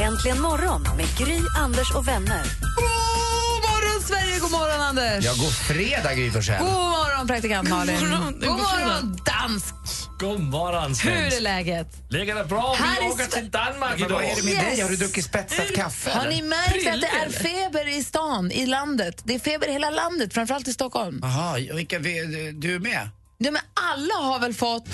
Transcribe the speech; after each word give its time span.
Äntligen 0.00 0.40
morgon 0.40 0.82
med 0.96 1.06
Gry, 1.18 1.38
Anders 1.56 1.90
och 1.94 2.08
vänner. 2.08 2.42
God 2.42 3.70
morgon, 3.70 4.02
Sverige! 4.02 4.38
God 4.38 4.50
morgon, 4.50 4.80
Anders! 4.80 5.24
Ja, 5.24 5.32
god 5.38 5.52
fredag, 5.52 6.14
Gry 6.14 6.30
Forssell. 6.30 6.58
God 6.64 6.72
morgon, 6.72 7.26
praktikant 7.26 7.68
Malin! 7.68 7.96
God 8.00 8.08
morgon, 8.10 8.40
på 8.40 8.46
morgon 8.50 9.18
dansk! 9.26 9.74
God 10.20 10.40
morgon, 10.40 10.94
Hur 11.02 11.10
är 11.12 11.20
svensk. 11.20 11.40
läget? 11.40 11.88
Läget 12.10 12.36
är 12.36 12.44
bra. 12.44 12.74
Här 12.78 13.00
Vi 13.02 13.08
åker 13.08 13.26
till 13.26 13.50
Danmark 13.50 13.98
Men 14.00 14.12
vad 14.12 14.24
är 14.24 14.26
det 14.26 14.32
idag. 14.32 14.44
med 14.44 14.52
Yes. 14.54 14.62
dig? 14.64 14.80
Har 14.80 14.90
du 14.90 14.96
druckit 14.96 15.24
spetsat 15.24 15.74
kaffe? 15.74 16.10
Har 16.10 16.28
ni 16.28 16.42
märkt 16.42 16.86
att 16.94 17.00
det 17.00 17.06
är 17.06 17.30
feber 17.30 17.88
i 17.98 18.02
stan, 18.04 18.50
i 18.52 18.66
landet? 18.66 19.20
Det 19.24 19.34
är 19.34 19.38
feber 19.38 19.68
i 19.68 19.72
hela 19.72 19.90
landet, 19.90 20.34
framförallt 20.34 20.68
i 20.68 20.72
Stockholm. 20.72 21.20
Jaha, 21.22 21.54
vilka, 21.74 21.98
vi- 21.98 22.52
du 22.54 22.74
är 22.74 22.78
med? 22.78 23.08
Ja, 23.38 23.50
men 23.50 23.62
alla 23.92 24.14
har 24.14 24.38
väl 24.38 24.54
fått... 24.54 24.88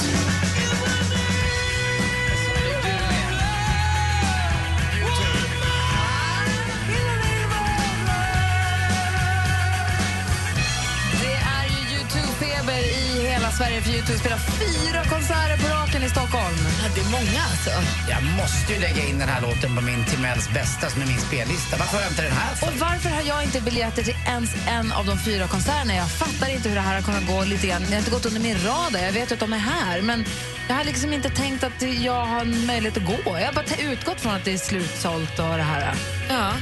Sverige 13.60 13.80
för 13.80 13.90
YouTube 13.90 14.18
spelar 14.18 14.38
fyra 14.38 15.04
konserter 15.04 15.56
på 15.62 15.68
raken 15.74 16.02
i 16.02 16.08
Stockholm. 16.08 16.56
det 16.94 17.00
är 17.00 17.10
många 17.18 17.40
alltså. 17.50 17.70
Jag 18.12 18.22
måste 18.40 18.72
ju 18.72 18.80
lägga 18.80 19.02
in 19.08 19.18
den 19.18 19.28
här 19.28 19.40
låten 19.40 19.76
på 19.76 19.82
min 19.82 20.04
Timells 20.04 20.48
bästa 20.54 20.90
som 20.90 21.02
är 21.02 21.06
min 21.06 21.18
spellista. 21.18 21.76
Varför 21.76 21.96
har 21.96 22.02
jag 22.02 22.12
inte 22.12 22.22
den 22.22 22.32
här 22.32 22.54
för? 22.54 22.66
Och 22.66 22.78
varför 22.78 23.08
har 23.08 23.22
jag 23.22 23.42
inte 23.42 23.60
biljetter 23.60 24.02
till 24.02 24.16
ens 24.26 24.50
en 24.68 24.92
av 24.92 25.06
de 25.06 25.18
fyra 25.18 25.46
konserterna? 25.48 25.94
Jag 25.94 26.10
fattar 26.10 26.48
inte 26.54 26.68
hur 26.68 26.76
det 26.76 26.80
här 26.80 26.94
har 26.94 27.02
kunnat 27.02 27.26
gå 27.26 27.44
lite 27.44 27.66
grann. 27.66 27.82
Jag 27.82 27.90
har 27.90 27.98
inte 27.98 28.10
gått 28.10 28.26
under 28.26 28.40
min 28.40 28.58
radar. 28.66 29.00
Jag 29.08 29.12
vet 29.12 29.32
att 29.32 29.40
de 29.40 29.52
är 29.52 29.64
här, 29.74 30.02
men 30.02 30.24
jag 30.68 30.74
har 30.76 30.84
liksom 30.84 31.12
inte 31.12 31.30
tänkt 31.30 31.64
att 31.64 31.82
jag 31.82 32.24
har 32.24 32.44
möjlighet 32.44 32.96
att 32.96 33.06
gå. 33.06 33.38
Jag 33.38 33.46
har 33.46 33.52
bara 33.52 33.92
utgått 33.92 34.20
från 34.20 34.32
att 34.34 34.44
det 34.44 34.52
är 34.52 34.58
slutsålt 34.58 35.38
och 35.38 35.56
det 35.56 35.68
här. 35.72 35.94
Ja. 36.28 36.52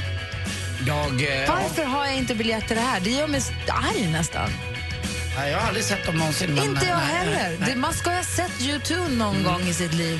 Jag, 0.87 1.21
eh, 1.21 1.43
ja, 1.43 1.59
Varför 1.61 1.83
har 1.83 2.05
jag 2.05 2.15
inte 2.15 2.35
biljetter 2.35 2.75
det 2.75 2.81
här? 2.81 2.99
Det 2.99 3.09
gör 3.09 3.27
mig 3.27 3.41
arg 3.67 4.07
nästan. 4.07 4.49
Jag 5.47 5.59
har 5.59 5.67
aldrig 5.67 5.85
sett 5.85 6.05
dem 6.05 6.15
någonsin. 6.17 6.53
men- 6.55 6.63
inte 6.63 6.85
jag 6.85 6.97
nej, 6.97 7.05
heller. 7.07 7.49
nej, 7.49 7.57
nej. 7.59 7.75
Man 7.75 7.93
ska 7.93 8.09
ha 8.09 8.23
sett 8.23 8.51
U2 8.59 9.09
någon 9.17 9.43
gång 9.43 9.61
i 9.61 9.73
sitt 9.73 9.93
liv. 9.93 10.19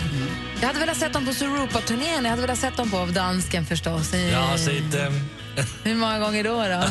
Jag 0.61 0.67
hade 0.67 0.79
velat 0.79 0.97
sett 0.97 1.13
dem 1.13 1.25
på 1.25 1.33
Surupa-turnén. 1.33 2.23
Jag 2.23 2.29
hade 2.29 2.41
velat 2.41 2.57
sett 2.59 2.77
dem 2.77 2.91
på 2.91 3.05
dansken 3.05 3.65
förstås. 3.65 4.07
Sett 4.07 4.91
dem. 4.91 5.29
Hur 5.83 5.95
många 5.95 6.19
gånger 6.19 6.43
då? 6.43 6.57
då? 6.57 6.83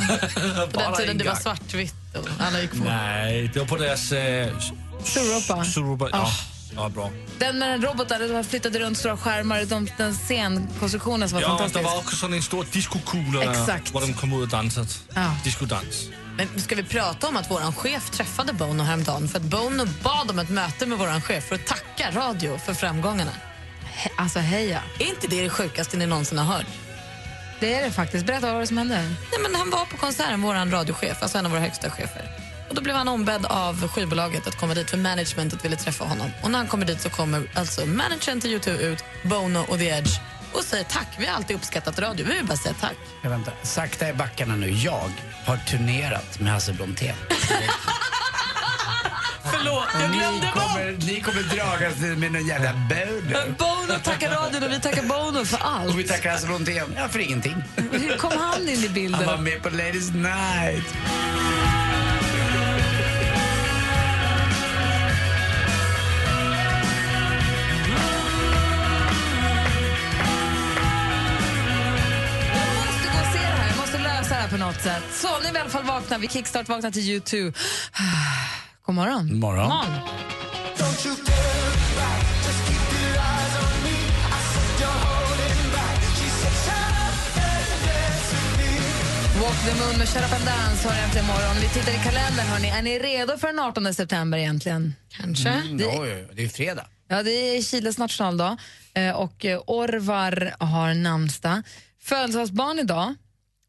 På 0.73 0.81
den 0.81 0.95
tiden 0.97 1.19
det 1.19 1.25
var 1.25 1.35
svartvitt 1.35 1.95
och 2.15 2.29
alla 2.39 2.61
gick 2.61 2.71
Nej, 2.85 3.51
det 3.55 3.59
var 3.59 3.67
på 3.67 3.77
deras... 3.77 4.13
Eh, 4.13 4.49
Surupa. 5.05 5.65
Surupa. 5.65 6.09
Ja, 6.13 6.31
ja, 6.79 6.89
bra. 6.89 7.11
Den 7.39 7.59
med 7.59 7.69
den 7.69 7.83
roboten, 7.83 8.21
det 8.21 8.29
var 8.29 8.43
flyttade 8.43 8.79
runt 8.79 8.99
stora 8.99 9.17
skärmar, 9.17 9.65
de, 9.65 9.89
den 9.97 10.15
scenkonstruktionen 10.15 11.29
som 11.29 11.37
var 11.37 11.43
Ja, 11.43 11.49
det 11.53 11.59
fantastisk. 11.59 11.85
var 11.85 11.99
också 11.99 12.17
sådan 12.17 12.37
en 12.37 12.43
stor 12.43 12.67
diskokula 12.73 13.43
Exakt. 13.51 13.93
där 13.93 14.01
de 14.01 14.15
kom 14.15 14.33
ut 14.33 14.43
och 14.43 14.49
dansade. 14.49 14.87
Ja. 15.15 15.35
Diskodans. 15.45 16.09
Men 16.37 16.61
ska 16.61 16.75
vi 16.75 16.85
prata 16.85 17.29
om 17.29 17.37
att 17.37 17.51
vår 17.51 17.73
chef 17.73 18.11
träffade 18.11 18.53
Bono 18.53 18.83
häromdagen 18.83 19.29
för 19.29 19.39
att 19.39 19.45
Bono 19.45 19.87
bad 20.03 20.31
om 20.31 20.39
ett 20.39 20.51
möte 20.51 20.87
med 20.87 20.99
vår 20.99 21.21
chef 21.21 21.45
för 21.49 21.55
att 21.55 21.67
tacka 21.67 22.11
radio 22.11 22.59
för 22.59 22.75
framgångarna? 22.75 23.31
He, 23.85 24.11
alltså 24.17 24.39
heja. 24.39 24.83
Är 24.99 25.07
inte 25.07 25.27
det 25.27 25.43
det 25.43 25.49
sjukaste 25.51 25.97
ni 25.97 26.07
någonsin 26.07 26.39
har 26.39 26.55
hört? 26.57 26.67
Det 27.61 27.75
är 27.75 27.85
det 27.85 27.91
faktiskt. 27.91 28.27
Berätta 28.27 28.47
vad 28.47 28.55
var 28.55 28.61
det 28.61 28.67
som 28.67 28.79
hände. 28.79 28.95
Nej, 29.03 29.41
men 29.43 29.55
han 29.55 29.71
var 29.71 29.85
på 29.85 29.97
konserten, 29.97 30.43
vår 30.43 30.55
radiochef, 30.71 31.23
alltså 31.23 31.39
en 31.39 31.45
av 31.47 31.51
våra 31.53 31.61
högsta 31.61 31.91
chefer. 31.91 32.31
Och 32.69 32.75
Då 32.75 32.81
blev 32.83 32.97
han 32.97 33.09
ombedd 33.09 33.47
av 33.47 33.89
skivbolaget 33.89 34.47
att 34.47 34.57
komma 34.61 34.75
dit 34.75 34.91
för 34.91 34.97
managementet 34.97 35.65
ville 35.65 35.77
träffa 35.77 36.05
honom. 36.05 36.31
Och 36.43 36.51
när 36.51 36.59
han 36.59 36.67
kommer 36.69 36.87
dit 36.87 37.01
så 37.01 37.11
kommer 37.11 37.51
alltså 37.55 37.87
managern 37.87 38.41
till 38.41 38.51
YouTube 38.51 38.79
ut, 38.83 39.05
Bono 39.23 39.59
och 39.69 39.79
The 39.79 39.89
Edge 39.89 40.21
och 40.53 40.65
säger 40.65 40.85
tack, 40.85 41.07
vi 41.19 41.27
har 41.27 41.37
alltid 41.37 41.57
uppskattat 41.57 41.99
radio, 41.99 42.27
vi 42.27 42.35
vill 42.35 42.45
bara 42.47 42.57
säga 42.57 42.75
tack. 42.81 42.95
Jag 43.23 43.31
vänta, 43.31 43.53
sakta 43.63 44.09
i 44.09 44.13
backarna 44.13 44.57
nu. 44.57 44.71
Jag 44.71 45.11
har 45.47 45.57
turnerat 45.57 46.41
med 46.41 46.53
Hasse 46.53 46.73
Brontén. 46.73 47.15
Förlåt, 49.53 49.85
jag 50.01 50.11
Ni 50.11 50.17
glömde 50.19 50.47
bort! 50.55 50.63
kommer, 50.65 50.93
ni 51.07 51.21
kommer 51.21 51.43
dragas 51.43 51.99
med 51.99 52.33
någon 52.33 52.47
jävla 52.47 52.73
boner. 52.73 53.55
Bono 53.59 53.99
tackar 54.03 54.31
radion 54.31 54.63
och 54.63 54.71
vi 54.73 54.81
tackar 54.81 55.03
Bono 55.03 55.45
för 55.45 55.59
allt. 55.63 55.91
Och 55.91 55.99
vi 55.99 56.05
tackar 56.05 56.31
Hasse 56.31 56.47
Brontén. 56.47 56.95
Ja, 56.97 57.09
för 57.09 57.19
ingenting. 57.19 57.55
Hur 57.93 58.17
kom 58.17 58.33
han 58.39 58.69
in 58.69 58.69
i 58.69 58.75
Han 58.77 58.83
var 58.87 58.95
bilden? 58.95 59.45
med 59.45 59.63
på 59.63 59.69
Ladies 59.71 60.11
Night. 60.11 60.85
Det 74.51 74.59
på 74.59 74.65
något 74.65 74.81
sätt. 74.83 75.03
Så, 75.13 75.29
nu 75.43 75.49
är 75.49 75.55
i 75.55 75.59
alla 75.59 75.71
fall 75.71 75.85
vakna. 75.85 76.19
Vi 76.19 76.29
kickstart 76.29 76.69
vaknar 76.69 76.91
till 76.91 77.03
YouTube. 77.03 77.59
God 78.87 78.95
morgon. 78.95 79.39
Morgon. 79.39 79.69
Walk 89.41 89.65
the 89.65 89.75
moon 89.81 89.99
med 89.99 90.09
Shut 90.09 90.25
up 90.25 90.33
and 90.33 90.45
dance 90.45 90.89
har 90.89 91.05
äntligen 91.05 91.27
morgon. 91.27 91.57
Vi 91.61 91.69
tittar 91.69 91.93
i 91.93 92.05
kalendern. 92.05 92.47
Hörni. 92.47 92.69
Är 92.69 92.83
ni 92.83 92.99
redo 92.99 93.39
för 93.39 93.47
den 93.47 93.59
18 93.59 93.95
september 93.95 94.39
egentligen? 94.39 94.95
Kanske. 95.09 95.49
Mm, 95.49 95.77
oj, 95.77 95.99
oj, 96.01 96.29
det 96.33 96.45
är 96.45 96.49
fredag. 96.49 96.87
Ja, 97.09 97.23
det 97.23 97.31
är 97.31 97.63
Chiles 97.63 97.99
nationaldag 97.99 98.57
eh, 98.95 99.17
och 99.17 99.45
eh, 99.45 99.61
Orvar 99.67 100.55
har 100.59 100.95
namnsdag. 100.95 101.63
Födelsedagsbarn 102.03 102.79
idag 102.79 103.15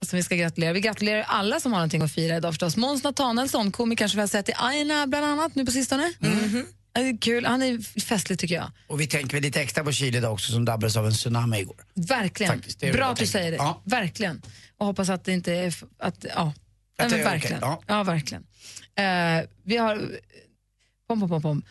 som 0.06 0.18
vi 0.18 0.24
ska 0.24 0.36
gratulera. 0.36 0.74
Vi 0.74 0.82
gratulerar 0.82 1.22
alla 1.28 1.60
som 1.60 1.72
har 1.72 1.80
någonting 1.80 2.02
att 2.02 2.12
fira 2.12 2.38
idag 2.38 2.54
förstås. 2.54 2.78
Måns 2.78 3.04
Nathanaelsson, 3.04 3.72
komikern 3.72 4.10
som 4.10 4.18
vi 4.18 4.22
har 4.22 4.28
sett 4.28 4.50
i 4.50 4.54
Aina 4.56 5.08
bland 5.08 5.26
annat 5.26 5.56
nu 5.56 5.66
på 5.66 5.72
sistone. 5.72 6.14
Mm. 6.22 6.66
Är 6.94 7.18
kul. 7.22 7.46
Han 7.46 7.62
är 7.62 8.00
festlig 8.02 8.40
tycker 8.40 8.56
jag. 8.56 8.72
Och 8.88 9.02
vi 9.02 9.08
tänker 9.08 9.42
lite 9.42 9.62
extra 9.62 9.84
på 9.84 9.92
Chile 9.92 10.18
idag 10.18 10.34
också 10.34 10.52
som 10.52 10.66
drabbades 10.66 10.98
av 10.98 11.06
en 11.06 11.14
tsunami 11.14 11.59
igår. 11.59 11.86
Verkligen. 11.94 12.54
Faktiskt, 12.54 12.80
Bra 12.80 13.06
att 13.06 13.18
du 13.18 13.28
säger 13.28 13.52
det. 13.52 13.58
Ja. 13.58 13.82
Verkligen. 13.86 14.42
Och 14.78 14.86
hoppas 14.86 15.09
att 15.09 15.26
det 15.26 15.32
inte 15.32 15.54
är... 15.54 15.76
Att, 16.00 16.26
ja. 16.36 16.54
Nej, 17.00 17.08
är 17.08 17.12
okej, 17.12 17.24
verkligen. 17.24 17.59
ja. 17.62 17.82
Ja. 17.88 18.04
verkligen. 18.04 18.44
Eh, 18.96 19.50
vi 19.64 19.78
har... 19.78 20.20
Pom, 21.08 21.20
pom, 21.20 21.30
pom, 21.30 21.42
pom. 21.42 21.64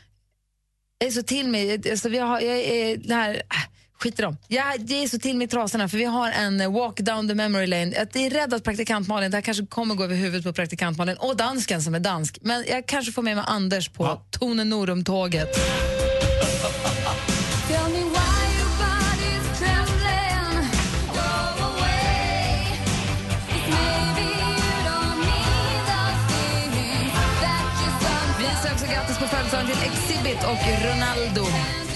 Jag 0.98 1.08
är 1.08 1.12
så 1.12 1.22
till 1.22 1.48
mig... 1.48 1.90
Alltså, 1.90 2.08
vi 2.08 2.18
har, 2.18 2.40
jag 2.40 2.58
är, 2.58 2.96
det 2.96 3.14
här, 3.14 3.34
äh, 3.34 3.77
skit 3.98 4.18
i 4.18 4.22
dem. 4.22 4.36
Jag, 4.48 4.64
jag 4.64 5.02
är 5.02 5.08
så 5.08 5.18
till 5.18 5.36
mig 5.36 5.44
i 5.44 5.48
trasorna 5.48 5.88
för 5.88 5.98
vi 5.98 6.04
har 6.04 6.30
en 6.30 6.60
eh, 6.60 6.72
walk 6.72 7.00
down 7.00 7.28
the 7.28 7.34
memory 7.34 7.66
lane. 7.66 7.92
Jag 7.96 8.16
är 8.16 8.30
rädd 8.30 8.54
att 8.54 8.64
praktikant 8.64 9.08
Malin, 9.08 9.30
det 9.30 9.36
här 9.36 9.42
kanske 9.42 9.66
kommer 9.66 9.94
gå 9.94 10.04
över 10.04 10.16
huvudet 10.16 10.44
på 10.44 10.52
praktikant 10.52 10.98
Malin 10.98 11.16
och 11.16 11.36
dansken 11.36 11.82
som 11.82 11.94
är 11.94 12.00
dansk. 12.00 12.38
Men 12.40 12.64
jag 12.68 12.86
kanske 12.86 13.12
får 13.12 13.22
med 13.22 13.36
mig 13.36 13.44
Anders 13.48 13.88
på 13.88 14.04
Ja. 14.04 14.22
Tone 14.30 14.64
Norum-tåget. 14.64 15.48
Vi 28.38 28.44
säger 28.62 28.74
också 28.74 28.86
grattis 28.86 29.18
på 29.18 29.26
födelsedagen 29.26 29.66
till 29.66 29.82
Exhibit 29.82 30.44
och 30.44 30.84
Ronaldo. 30.84 31.44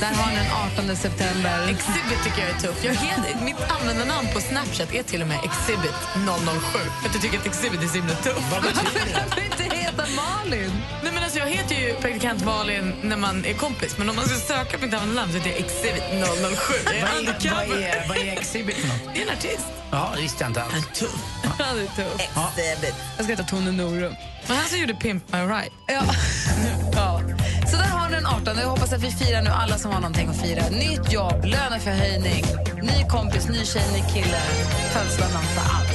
Där 0.02 0.14
har 0.14 0.30
ni 0.30 0.36
den 0.36 0.52
18 0.86 0.96
september. 0.96 1.68
Exhibit 1.70 2.18
tycker 2.24 2.40
jag 2.42 2.50
är 2.50 2.60
tuff. 2.60 2.84
Jag 2.84 2.94
heter, 2.94 3.44
mitt 3.44 3.62
användarnamn 3.80 4.28
på 4.34 4.40
Snapchat 4.40 4.94
är 4.94 5.02
till 5.02 5.22
och 5.22 5.28
med 5.28 5.38
Exhibit 5.44 5.96
007 6.14 6.78
för 7.00 7.08
att 7.08 7.14
jag 7.14 7.22
tycker 7.22 7.38
att 7.38 7.46
Exhibit 7.46 7.82
är 7.82 7.86
så 7.86 7.94
himla 7.94 8.14
tuff. 8.14 8.44
Varför 8.52 9.44
inte 9.44 9.76
heta 9.76 10.04
Malin? 10.16 10.72
Nej, 11.02 11.12
men 11.14 11.22
alltså, 11.24 11.38
jag 11.38 11.46
heter 11.46 11.74
ju 11.74 11.94
praktikant 11.94 12.44
Malin 12.44 12.94
när 13.02 13.16
man 13.16 13.44
är 13.44 13.54
kompis 13.54 13.98
men 13.98 14.08
om 14.10 14.16
man 14.16 14.24
ska 14.24 14.38
söka 14.54 14.78
på 14.78 14.84
mitt 14.84 14.94
användarnamn 14.94 15.32
så 15.32 15.38
heter 15.38 15.50
jag 15.50 15.58
Exhibit 15.58 16.02
007. 16.02 16.74
Jag 16.84 16.94
är 16.96 17.02
Vad 17.02 17.08
är, 17.08 17.12
vad, 17.12 17.18
undercover. 17.18 17.76
är, 17.82 18.08
vad 18.08 18.16
är 18.16 18.32
Exhibit 18.32 18.76
för 18.76 18.88
något? 18.88 19.14
Det 19.14 19.22
är 19.22 19.26
en 19.26 19.32
artist. 19.36 19.66
Ja, 19.90 20.12
det 20.16 20.22
visste 20.22 20.44
jag 20.44 20.50
inte 20.50 20.62
alls. 20.62 20.86
Tuff. 20.98 21.10
Ja, 21.58 21.64
det 21.74 21.80
är 21.82 21.86
tufft. 22.04 22.30
Jag 23.16 23.24
ska 23.24 23.32
heta 23.32 23.42
Tone 23.42 23.72
Norum. 23.72 24.14
Men 24.46 24.56
han 24.56 24.66
som 24.68 24.78
gjorde 24.78 24.94
Pimp 24.94 25.32
My 25.32 25.38
Ride. 25.38 25.70
Ja. 25.86 26.02
ja. 26.92 27.11
Så 27.72 27.78
där 27.78 27.90
har 27.96 28.08
ni 28.08 28.14
den 28.14 28.26
18. 28.26 28.58
Jag 28.58 28.68
hoppas 28.74 28.92
att 28.92 29.02
vi 29.02 29.10
firar 29.10 29.42
nu 29.42 29.50
alla 29.50 29.76
som 29.78 29.90
har 29.92 30.00
någonting 30.00 30.28
att 30.28 30.40
fira. 30.44 30.62
Nytt 30.84 31.12
jobb, 31.12 31.38
löneförhöjning, 31.44 32.44
ny 32.90 32.98
kompis, 33.14 33.44
ny 33.48 33.64
tjej, 33.72 33.86
ny 33.96 34.02
kille, 34.14 34.40
födelsedagsnamn 34.92 35.48
för 35.56 35.64
allt. 35.76 35.92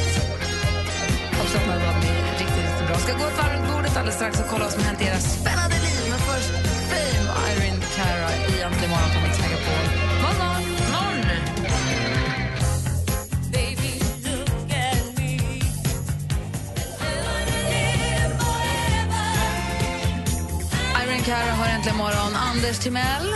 Hoppas 1.38 1.56
att 1.56 1.68
man 1.68 1.80
har 1.88 1.94
med 2.04 2.18
riktigt, 2.40 2.66
riktigt 2.68 2.88
bra. 2.88 2.98
Ska 3.06 3.14
gå 3.22 3.26
ett 3.32 3.38
varv 3.40 3.52
runt 3.54 3.68
bordet 3.72 3.98
alldeles 3.98 4.16
strax 4.16 4.40
och 4.42 4.48
kolla 4.52 4.64
vad 4.64 4.74
som 4.74 4.84
hänt 4.84 5.02
i 5.02 5.06
era 5.06 5.20
spännande 5.20 5.78
liv. 5.86 6.02
Men 6.12 6.22
först 6.30 6.52
Fame 6.90 7.30
Irene 7.50 7.82
Cara 7.98 8.30
i 8.52 8.54
Äntligen 8.66 8.90
morgon 8.94 9.10
på 9.14 9.20
Mix 9.24 9.34
Megapol. 9.44 10.07
Cara 21.28 21.52
har 21.52 21.70
Äntligen 21.70 21.98
morgon. 21.98 22.36
Anders 22.36 22.80
Timell, 22.80 23.34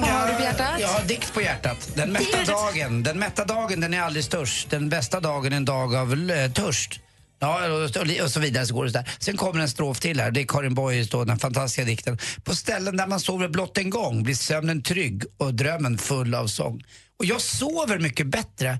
vad 0.00 0.10
har 0.10 0.28
du 0.28 0.34
på 0.34 0.42
hjärtat? 0.42 0.80
Jag 0.80 0.88
har 0.88 1.04
dikt 1.04 1.34
på 1.34 1.40
hjärtat. 1.40 1.90
Den 1.94 2.12
mätta 2.12 2.44
dagen, 2.44 3.02
den 3.02 3.18
mätta 3.18 3.44
dagen 3.44 3.80
den 3.80 3.94
är 3.94 4.00
aldrig 4.00 4.24
störst. 4.24 4.70
Den 4.70 4.88
bästa 4.88 5.20
dagen 5.20 5.52
är 5.52 5.56
en 5.56 5.64
dag 5.64 5.94
av 5.94 6.30
eh, 6.30 6.52
törst. 6.52 7.00
Ja, 7.38 7.66
och, 7.66 8.30
så 8.30 8.40
vidare. 8.40 8.66
Så 8.66 8.74
går 8.74 8.84
det 8.84 8.90
så 8.90 8.98
där. 8.98 9.10
Sen 9.18 9.36
kommer 9.36 9.60
en 9.60 9.68
strof 9.68 10.00
till 10.00 10.20
här. 10.20 10.30
Det 10.30 10.40
är 10.40 10.46
Karin 10.46 10.74
Boye, 10.74 11.04
då, 11.04 11.24
den 11.24 11.38
fantastiska 11.38 11.84
dikten. 11.84 12.18
På 12.44 12.54
ställen 12.54 12.96
där 12.96 13.06
man 13.06 13.20
sover 13.20 13.48
blott 13.48 13.78
en 13.78 13.90
gång 13.90 14.22
blir 14.22 14.34
sömnen 14.34 14.82
trygg 14.82 15.24
och 15.36 15.54
drömmen 15.54 15.98
full 15.98 16.34
av 16.34 16.46
sång. 16.46 16.82
Och 17.18 17.24
jag 17.24 17.40
sover 17.40 17.98
mycket 17.98 18.26
bättre 18.26 18.78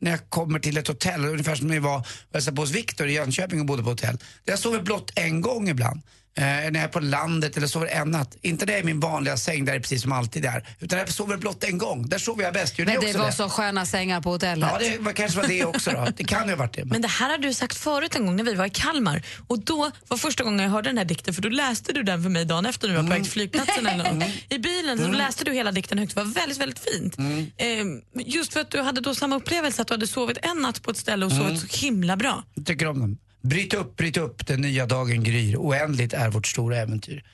när 0.00 0.10
jag 0.10 0.30
kommer 0.30 0.58
till 0.58 0.76
ett 0.76 0.88
hotell, 0.88 1.24
ungefär 1.24 1.54
som 1.54 1.66
när 1.66 1.74
vi 1.74 1.80
var 1.80 1.98
och 1.98 2.06
hälsade 2.32 2.56
på 2.56 2.62
hos 2.62 2.70
Viktor 2.70 3.08
i 3.08 3.12
Jönköping 3.12 3.60
och 3.60 3.66
bodde 3.66 3.82
på 3.82 3.90
hotell. 3.90 4.18
Jag 4.44 4.58
sover 4.58 4.80
blott 4.80 5.12
en 5.14 5.40
gång 5.40 5.68
ibland. 5.68 6.02
Eh, 6.38 6.42
när 6.44 6.74
jag 6.74 6.82
är 6.82 6.88
på 6.88 7.00
landet 7.00 7.56
eller 7.56 7.66
sover 7.66 7.86
en 7.86 8.10
natt. 8.10 8.36
Inte 8.42 8.66
när 8.66 8.72
jag 8.72 8.78
är 8.78 8.82
i 8.82 8.86
min 8.86 9.00
vanliga 9.00 9.36
säng 9.36 9.64
där 9.64 9.72
det 9.72 9.78
är 9.78 9.80
precis 9.80 10.02
som 10.02 10.12
alltid 10.12 10.44
är. 10.44 10.68
Utan 10.80 10.98
jag 10.98 11.08
sover 11.08 11.36
blott 11.36 11.64
en 11.64 11.78
gång. 11.78 12.08
Där 12.08 12.18
sover 12.18 12.44
jag 12.44 12.54
bäst. 12.54 12.78
Ni 12.78 12.84
Men 12.84 13.00
det 13.00 13.18
var 13.18 13.26
det? 13.26 13.32
så 13.32 13.48
sköna 13.48 13.86
sängar 13.86 14.20
på 14.20 14.30
hotellet. 14.30 14.70
Ja, 14.72 14.78
det 14.78 14.98
var, 14.98 15.12
kanske 15.12 15.40
var 15.40 15.48
det 15.48 15.64
också 15.64 15.90
då. 15.90 16.06
Det 16.16 16.24
kan 16.24 16.44
ju 16.44 16.50
ha 16.50 16.56
varit 16.56 16.72
det. 16.74 16.80
Men... 16.80 16.88
Men 16.88 17.02
det 17.02 17.08
här 17.08 17.30
har 17.30 17.38
du 17.38 17.54
sagt 17.54 17.76
förut 17.76 18.16
en 18.16 18.26
gång 18.26 18.36
när 18.36 18.44
vi 18.44 18.54
var 18.54 18.66
i 18.66 18.70
Kalmar. 18.70 19.22
Och 19.46 19.58
då 19.58 19.90
var 20.08 20.16
första 20.16 20.44
gången 20.44 20.60
jag 20.60 20.70
hörde 20.70 20.88
den 20.88 20.98
här 20.98 21.04
dikten, 21.04 21.34
för 21.34 21.42
då 21.42 21.48
läste 21.48 21.92
du 21.92 22.02
den 22.02 22.22
för 22.22 22.30
mig 22.30 22.44
dagen 22.44 22.66
efter 22.66 22.88
när 22.88 22.94
vi 22.94 23.00
var 23.02 23.08
på 23.08 23.10
väg 23.10 23.22
till 23.22 23.32
flygplatsen. 23.32 23.86
Eller 23.86 24.12
något. 24.12 24.24
I 24.48 24.58
bilen 24.58 24.98
så 24.98 25.08
läste 25.08 25.44
du 25.44 25.52
hela 25.52 25.72
dikten 25.72 25.98
högt. 25.98 26.14
Det 26.14 26.24
var 26.24 26.30
väldigt, 26.30 26.58
väldigt 26.58 26.78
fint. 26.78 27.16
Ehm, 27.56 28.02
just 28.14 28.52
för 28.52 28.60
att 28.60 28.70
du 28.70 28.82
hade 28.82 29.00
då 29.00 29.14
samma 29.14 29.36
upplevelse, 29.36 29.82
att 29.82 29.88
du 29.88 29.94
hade 29.94 30.06
sovit 30.06 30.38
en 30.42 30.62
natt 30.62 30.82
på 30.82 30.90
ett 30.90 30.96
ställe 30.96 31.26
och 31.26 31.32
sovit 31.32 31.60
så 31.60 31.66
himla 31.86 32.16
bra. 32.16 32.44
Jag 32.54 32.66
tycker 32.66 32.86
om 32.86 33.00
dem. 33.00 33.18
Bryt 33.46 33.74
upp, 33.74 33.96
bryt 33.96 34.16
upp, 34.16 34.46
den 34.46 34.60
nya 34.60 34.86
dagen 34.86 35.24
gryr. 35.24 35.56
Oändligt 35.56 36.12
är 36.12 36.28
vårt 36.30 36.46
stora 36.46 36.76
äventyr. 36.76 37.24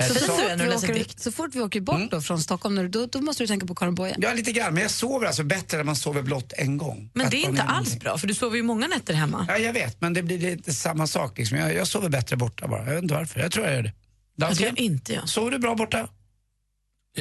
Eh, 0.00 0.06
Så 0.06 0.14
så- 0.14 0.36
när 0.36 0.56
du 0.56 0.64
Vi 0.64 0.76
åker, 0.76 1.06
så 1.20 1.32
fort 1.32 1.50
vi 1.54 1.60
åker 1.60 1.80
bort 1.80 2.10
då 2.10 2.20
från 2.20 2.40
Stockholm, 2.40 2.90
då, 2.90 3.06
då 3.06 3.20
måste 3.20 3.42
du 3.42 3.46
tänka 3.46 3.66
på 3.66 3.74
Karin 3.74 3.94
Boye. 3.94 4.14
Ja, 4.18 4.32
lite 4.32 4.52
grann. 4.52 4.74
Men 4.74 4.82
jag 4.82 4.90
sover 4.90 5.26
alltså 5.26 5.44
bättre 5.44 5.76
när 5.76 5.84
man 5.84 5.96
sover 5.96 6.22
blott 6.22 6.52
en 6.56 6.78
gång. 6.78 7.10
Men 7.14 7.30
det 7.30 7.36
är 7.36 7.48
inte 7.48 7.62
alls 7.62 7.98
bra, 8.00 8.18
för 8.18 8.26
du 8.26 8.34
sover 8.34 8.56
ju 8.56 8.62
många 8.62 8.86
nätter 8.86 9.14
hemma. 9.14 9.44
Ja, 9.48 9.58
jag 9.58 9.72
vet, 9.72 10.00
men 10.00 10.14
det 10.14 10.22
blir 10.22 10.38
lite 10.38 10.72
samma 10.74 11.06
sak. 11.06 11.38
Liksom. 11.38 11.58
Jag, 11.58 11.74
jag 11.74 11.86
sover 11.88 12.08
bättre 12.08 12.36
borta 12.36 12.68
bara. 12.68 12.84
Jag 12.86 12.94
vet 12.94 13.02
inte 13.02 13.14
varför. 13.14 13.40
Jag 13.40 13.52
tror 13.52 13.66
jag 13.66 13.74
gör 13.74 13.82
det. 13.82 13.88
Det 14.36 14.44
Dansken, 14.44 14.66
gör 14.76 14.80
inte 14.84 15.12
jag. 15.12 15.28
sover 15.28 15.50
du 15.50 15.58
bra 15.58 15.74
borta? 15.74 16.08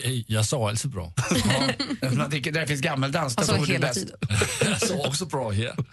Øh, 0.04 0.32
Jeg 0.32 0.46
sover 0.46 0.70
altid 0.70 0.92
bra. 0.92 1.14
Ja. 2.02 2.30
Tycker 2.32 2.52
där 2.52 2.62
det 2.62 2.68
finns 2.68 2.82
gammeldans, 2.82 3.36
där 3.36 3.42
Alltså 3.42 3.56
sover 3.56 3.68
du 3.74 3.80
bäst. 3.80 4.06
Jeg 4.62 4.80
sover 4.82 5.08
også 5.08 5.26
bra 5.26 5.50
her. 5.52 5.76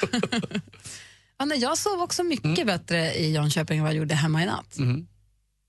Ja, 1.39 1.45
nej, 1.45 1.59
jag 1.59 1.79
sov 1.79 2.01
också 2.01 2.23
mycket 2.23 2.45
Mm. 2.45 2.67
bättre 2.67 3.15
i 3.15 3.31
Jönköping 3.33 3.79
än 3.79 3.85
vad 3.85 3.93
jag 3.93 3.99
gjorde 3.99 4.15
hemma 4.15 4.43
i 4.43 4.47
natt. 4.47 4.77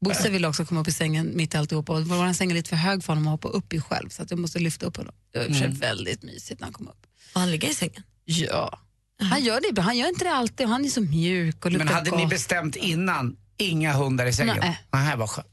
Bosse 0.06 0.30
ville 0.30 0.48
också 0.48 0.66
komma 0.66 0.82
upp 0.82 0.88
i 0.88 0.92
sängen 0.92 1.32
mitt 1.36 1.54
i 1.54 1.58
alltihopa 1.58 1.94
och 1.94 2.08
vår 2.08 2.34
säng 2.34 2.52
är 2.52 2.56
lite 2.56 2.70
för 2.70 2.76
hög 2.76 3.04
för 3.04 3.14
honom 3.14 3.28
att 3.28 3.32
hoppa 3.32 3.48
upp 3.58 3.74
i 3.74 3.82
själv 3.82 4.10
så 4.10 4.24
att 4.24 4.32
jag 4.32 4.40
måste 4.40 4.60
lyfta 4.60 4.86
upp 4.86 4.98
honom. 4.98 5.16
Det 5.32 5.40
var 5.40 5.46
Mm. 5.46 5.74
väldigt 5.74 6.24
mysigt 6.24 6.60
när 6.60 6.66
han 6.66 6.74
kom 6.74 6.88
upp. 6.88 7.06
Och 7.34 7.40
han 7.40 7.52
ligger 7.52 7.70
i 7.70 7.74
sängen. 7.74 8.04
Ja. 8.26 8.80
Han 9.20 9.44
gör 9.44 9.74
det. 9.74 9.82
Han 9.82 9.98
gör 9.98 10.08
inte 10.10 10.26
det 10.26 10.32
alltid. 10.32 10.68
Han 10.68 10.86
är 10.86 10.90
så 10.90 11.02
mjuk 11.02 11.66
och 11.66 11.72
luktar 11.72 11.86
Men 11.86 11.94
hade 11.94 12.10
gott. 12.10 12.20
ni 12.20 12.28
bestämt 12.28 12.76
innan, 12.76 13.38
inga 13.58 13.94
hundar 13.94 14.26
i 14.26 14.34
sängen? 14.34 14.58
Nej. 14.60 14.80
Nej, 14.94 15.18
vad 15.18 15.30
skönt. 15.30 15.48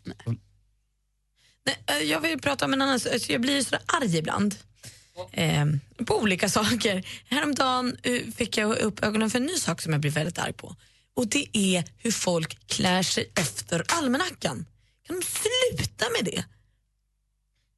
Nej, 1.67 1.77
eh, 1.87 1.97
jag 1.97 2.21
vill 2.21 2.39
prata 2.41 2.65
om 2.65 2.73
en 2.73 2.83
annan 2.83 3.01
sak. 3.01 3.13
Jag 3.29 3.41
blir 3.41 3.63
så 3.63 3.77
arg 3.87 4.17
ibland. 4.19 4.55
Eh, 5.33 5.67
på 6.07 6.21
olika 6.21 6.49
saker. 6.59 7.07
Häromdagen 7.25 7.97
eh, 8.03 8.21
fick 8.37 8.57
jag 8.57 8.79
upp 8.79 9.03
ögonen 9.05 9.31
för 9.31 9.39
en 9.39 9.47
ny 9.47 9.57
sak 9.57 9.83
som 9.83 9.93
jag 9.93 10.01
blir 10.01 10.11
väldigt 10.11 10.39
arg 10.39 10.53
på. 10.53 10.77
Och 11.17 11.27
det 11.27 11.47
är 11.53 11.85
hur 11.99 12.11
folk 12.13 12.67
klär 12.67 13.03
sig 13.03 13.31
efter 13.35 13.85
almanackan. 13.89 14.67
Kan 15.07 15.21
de 15.21 15.27
sluta 15.27 16.05
med 16.11 16.33
det? 16.33 16.45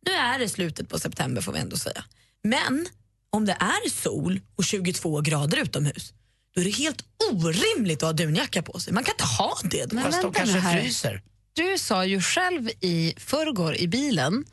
Nu 0.06 0.12
är 0.12 0.38
det 0.38 0.48
slutet 0.48 0.88
på 0.88 0.98
september 0.98 1.42
får 1.42 1.52
vi 1.52 1.58
ändå 1.58 1.76
säga. 1.76 2.04
Men 2.42 2.86
om 3.30 3.44
det 3.46 3.52
är 3.52 3.90
sol 3.90 4.40
och 4.56 4.64
22 4.64 5.20
grader 5.20 5.56
utomhus 5.58 6.12
då 6.54 6.60
är 6.60 6.64
det 6.64 6.70
helt 6.70 7.04
orimligt 7.32 8.02
att 8.02 8.06
ha 8.06 8.12
dunjacka 8.12 8.62
på 8.62 8.80
sig. 8.80 8.92
Man 8.92 9.04
kan 9.04 9.12
inte 9.12 9.24
ha 9.24 9.58
det 9.64 9.84
då. 9.86 9.94
Men 9.94 10.04
Fast 10.04 10.22
de 10.22 10.32
kanske 10.32 10.58
här. 10.58 10.80
fryser. 10.80 11.22
Du 11.52 11.78
sa 11.78 12.04
ju 12.04 12.20
själv 12.20 12.68
i 12.80 13.14
förrgår 13.16 13.76
i 13.76 13.88
bilen 13.88 14.44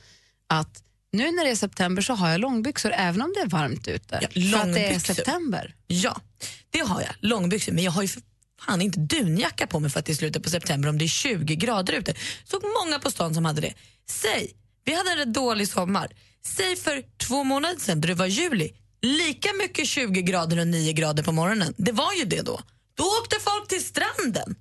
att 0.48 0.84
nu 1.12 1.32
när 1.32 1.44
det 1.44 1.50
är 1.52 1.56
september 1.56 2.02
så 2.02 2.14
har 2.14 2.30
jag 2.30 2.42
långbyxor 2.42 2.92
även 2.96 3.22
om 3.22 3.34
det 3.36 3.40
är 3.40 3.48
varmt 3.48 3.88
ute. 3.88 4.20
Ja, 4.22 4.52
för 4.52 4.58
att 4.58 4.74
det 4.74 4.88
är 4.88 5.00
september. 5.00 5.76
Ja, 5.88 6.22
det 6.70 6.80
har 6.80 7.02
jag. 7.02 7.16
Långbyxor. 7.20 7.72
Men 7.72 7.84
jag 7.84 7.92
har 7.92 8.02
ju 8.02 8.08
för 8.08 8.22
fan 8.66 8.82
inte 8.82 9.00
dunjacka 9.00 9.68
på 9.68 9.80
mig 9.80 9.92
för 9.92 10.00
att 10.00 10.06
det 10.06 10.12
är 10.12 10.16
slutet 10.16 10.44
på 10.44 10.50
september 10.50 10.90
om 10.90 10.98
det 10.98 11.06
är 11.06 11.08
20 11.08 11.56
grader 11.56 11.94
ute. 11.94 12.16
Såg 12.44 12.64
många 12.84 13.00
på 13.00 13.12
stan 13.12 13.34
som 13.34 13.46
hade 13.46 13.62
det. 13.62 13.74
Säg, 14.10 14.52
vi 14.86 14.94
hade 14.94 15.12
en 15.12 15.18
rätt 15.18 15.34
dålig 15.34 15.68
sommar. 15.68 16.16
Säg 16.46 16.76
för 16.76 17.04
två 17.18 17.44
månader 17.44 17.80
sedan, 17.80 18.02
då 18.02 18.08
det 18.08 18.14
var 18.14 18.26
juli, 18.26 18.72
lika 19.02 19.50
mycket 19.54 19.88
20 19.88 20.22
grader 20.22 20.60
och 20.60 20.68
9 20.68 20.94
grader 20.94 21.24
på 21.24 21.32
morgonen. 21.32 21.74
Det 21.78 21.92
var 21.92 22.14
ju 22.14 22.26
det 22.26 22.42
då. 22.42 22.62
Då 22.96 23.04
åkte 23.04 23.36
folk 23.40 23.68
till 23.68 23.84
stranden. 23.86 24.56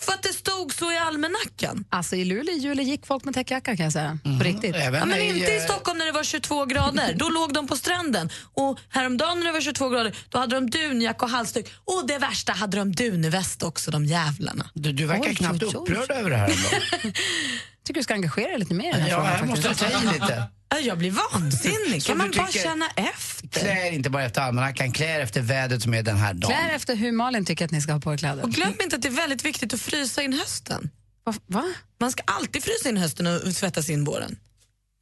För 0.00 0.12
att 0.12 0.22
det 0.22 0.32
stod 0.32 0.74
så 0.74 0.92
i 0.92 0.96
almanackan. 0.96 1.84
Alltså 1.90 2.16
i 2.16 2.24
Luleå 2.24 2.54
i 2.54 2.58
juli 2.58 2.82
gick 2.82 3.06
folk 3.06 3.24
med 3.24 3.34
täckjacka 3.34 3.76
kan 3.76 3.84
jag 3.84 3.92
säga. 3.92 4.18
Mm. 4.24 4.38
På 4.38 4.44
riktigt. 4.44 4.74
Även 4.76 5.00
Ja, 5.00 5.06
men 5.06 5.18
i, 5.18 5.26
inte 5.28 5.52
i 5.52 5.56
eh, 5.56 5.62
Stockholm 5.64 5.98
när 5.98 6.06
det 6.06 6.12
var 6.12 6.24
22 6.24 6.64
grader. 6.66 7.14
Då 7.16 7.28
låg 7.28 7.52
de 7.54 7.66
på 7.66 7.76
stranden. 7.76 8.30
Och 8.54 8.78
häromdagen 8.88 9.38
när 9.38 9.46
det 9.46 9.52
var 9.52 9.60
22 9.60 9.88
grader 9.88 10.16
då 10.28 10.38
hade 10.38 10.54
de 10.54 10.70
dunjacka 10.70 11.24
och 11.24 11.30
halsduk. 11.30 11.72
Och 11.84 12.06
det 12.06 12.18
värsta 12.18 12.52
hade 12.52 12.76
de 12.76 12.92
dunväst 12.92 13.62
också, 13.62 13.90
de 13.90 14.04
jävlarna. 14.04 14.70
Du, 14.74 14.92
du 14.92 15.06
verkar 15.06 15.30
Oj, 15.30 15.34
knappt 15.36 15.62
oj, 15.62 15.68
oj. 15.68 15.76
upprörd 15.76 16.10
över 16.10 16.30
det 16.30 16.36
här 16.36 16.50
tycker 17.84 18.00
du 18.00 18.04
ska 18.04 18.14
engagera 18.14 18.48
dig 18.48 18.58
lite 18.58 18.74
mer 18.74 18.88
i 18.88 18.92
den 18.92 19.00
här 19.00 19.08
Ja, 19.08 19.16
frågan. 19.16 19.32
här 19.32 19.46
måste 19.46 19.74
ta 19.74 19.86
i 19.86 20.12
lite. 20.12 20.44
Ja, 20.70 20.78
Jag 20.78 20.98
blir 20.98 21.10
vansinnig. 21.10 22.02
Kan 22.06 22.18
man 22.18 22.30
bara 22.30 22.46
tycker- 22.46 22.62
känna 22.62 22.86
efter? 22.96 23.60
Klä 23.60 23.88
er 23.88 23.92
inte 23.92 24.10
bara 24.10 24.24
efter 24.24 24.40
almanackan, 24.40 24.92
klä 24.92 25.16
er 25.16 25.20
efter 25.20 25.40
vädret 25.40 25.82
som 25.82 25.94
är 25.94 26.02
den 26.02 26.16
här 26.16 26.34
dagen. 26.34 26.50
Klär 26.56 26.74
efter 26.74 26.94
hur 26.96 27.12
Malin 27.12 27.44
tycker 27.44 27.64
att 27.64 27.70
ni 27.70 27.80
ska 27.80 27.92
ha 27.92 28.00
på 28.00 28.12
er 28.12 28.16
kläder. 28.16 28.42
Och 28.42 28.50
glöm 28.50 28.72
inte 28.82 28.96
att 28.96 29.02
det 29.02 29.08
är 29.08 29.12
väldigt 29.12 29.44
viktigt 29.44 29.74
att 29.74 29.80
frysa 29.80 30.22
in 30.22 30.32
hösten. 30.32 30.90
Va? 31.24 31.34
Va? 31.46 31.64
Man 32.00 32.12
ska 32.12 32.22
alltid 32.26 32.64
frysa 32.64 32.88
in 32.88 32.96
hösten 32.96 33.26
och 33.26 33.52
svettas 33.54 33.90
in 33.90 34.04
våren. 34.04 34.36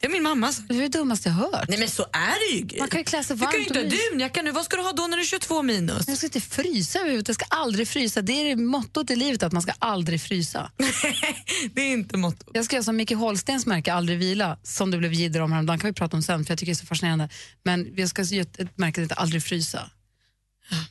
Det 0.00 0.06
är 0.06 0.10
min 0.10 0.22
mamma 0.22 0.52
sagt. 0.52 0.68
Det 0.68 0.74
är 0.74 0.82
det 0.82 0.88
dummaste 0.88 1.28
jag 1.28 1.34
hört. 1.34 1.68
Nej 1.68 1.78
men 1.78 1.88
så 1.88 2.02
är 2.02 2.62
det 2.62 2.74
ju. 2.74 2.78
Man 2.80 2.88
kan 2.88 3.00
ju 3.00 3.04
klä 3.04 3.24
sig 3.24 3.36
Du 3.36 3.42
kan 3.42 3.52
ju 3.52 3.58
varmt 3.58 3.76
inte 3.76 3.96
ha 3.96 4.10
dunjacka 4.10 4.42
nu. 4.42 4.52
Vad 4.52 4.64
ska 4.64 4.76
du 4.76 4.82
ha 4.82 4.92
då 4.92 5.06
när 5.06 5.16
det 5.16 5.22
är 5.22 5.24
22 5.24 5.62
minus? 5.62 6.08
Jag 6.08 6.16
ska 6.16 6.26
inte 6.26 6.40
frysa 6.40 6.98
överhuvudtaget. 6.98 7.40
Jag 7.40 7.48
ska 7.48 7.56
aldrig 7.56 7.88
frysa. 7.88 8.22
Det 8.22 8.32
är 8.32 8.44
det 8.44 8.56
mottot 8.56 9.10
i 9.10 9.16
livet, 9.16 9.42
att 9.42 9.52
man 9.52 9.62
ska 9.62 9.72
aldrig 9.78 10.20
frysa. 10.20 10.70
det 11.74 11.82
är 11.82 11.92
inte 11.92 12.16
mottot. 12.16 12.50
Jag 12.52 12.64
ska 12.64 12.76
göra 12.76 12.84
som 12.84 12.96
Micke 12.96 13.12
Holstens 13.12 13.66
märke, 13.66 13.92
Aldrig 13.92 14.18
vila, 14.18 14.58
som 14.62 14.90
det 14.90 14.98
blev 14.98 15.12
jidder 15.12 15.40
om 15.40 15.52
häromdagen. 15.52 15.78
kan 15.78 15.90
vi 15.90 15.94
prata 15.94 16.16
om 16.16 16.22
sen, 16.22 16.44
för 16.44 16.52
jag 16.52 16.58
tycker 16.58 16.72
det 16.72 16.74
är 16.74 16.80
så 16.80 16.86
fascinerande. 16.86 17.28
Men 17.62 17.92
jag 17.96 18.08
ska 18.08 18.22
göra 18.22 18.46
ett, 18.58 18.78
märke 18.78 18.94
som 18.94 19.02
heter 19.02 19.16
Aldrig 19.20 19.42
frysa. 19.42 19.90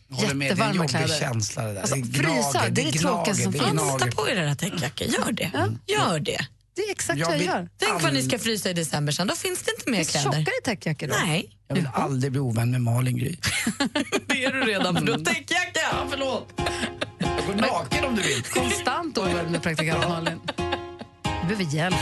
Jag 0.08 0.16
håller 0.16 0.34
med, 0.34 0.58
det 0.58 0.64
är 0.64 0.70
en 0.70 0.76
jobbig 0.76 0.90
kläder. 0.90 1.20
känsla 1.20 1.64
det 1.64 1.74
där. 1.74 1.82
Alltså, 1.82 1.96
det 1.96 2.18
frysa, 2.18 2.52
gnager, 2.52 2.70
det 2.70 2.82
är 2.82 2.86
det 2.86 2.92
gnager, 2.92 3.00
tråkigaste 3.00 3.44
som 3.44 3.52
det 3.52 3.60
finns. 3.60 3.72
gnager. 3.72 4.00
Ta 4.00 4.24
på 4.24 4.30
er 4.30 4.36
era 4.36 4.56
täckjackor, 4.56 5.08
gör 5.08 5.32
det. 5.32 5.52
Gör 5.88 6.20
det. 6.20 6.48
Det 6.78 6.84
är 6.84 6.92
exakt 6.92 7.20
Jag 7.20 7.28
vad 7.28 7.36
jag 7.38 7.44
gör. 7.46 7.70
Tänk 7.78 8.04
vad 8.04 8.14
ni 8.14 8.24
ska 8.24 8.40
frysa 8.40 8.70
i 8.70 8.74
december 8.74 9.12
sen, 9.14 9.28
då 9.28 9.36
finns 9.36 9.64
det 9.64 9.72
inte 9.78 9.90
mer 9.92 9.98
Det 9.98 10.02
är 10.04 10.06
kläder. 10.06 10.38
tjockare 10.38 10.56
täckjackor 10.64 11.08
då. 11.08 11.16
Nej, 11.26 11.50
Jag 11.68 11.76
vill 11.76 11.90
aldrig 11.94 12.32
bli 12.32 12.42
ovän 12.42 12.72
med 12.72 12.82
Malin 12.82 13.18
Gry. 13.18 13.36
det 14.28 14.46
är 14.46 14.52
du 14.54 14.62
redan 14.62 14.96
för 14.96 15.06
du 15.06 15.12
har 15.12 15.20
täckjacka. 15.20 15.80
Ja, 15.92 16.08
förlåt. 16.10 16.54
Jag 17.20 17.46
går 17.48 17.56
naken 17.62 18.06
om 18.06 18.16
du 18.16 18.22
vill. 18.22 18.44
Konstant 18.44 19.18
ovän 19.18 19.52
med 19.52 19.62
praktikant 19.64 20.10
Malin. 20.10 20.40
Du 21.24 21.56
behöver 21.56 21.76
hjälp, 21.76 21.96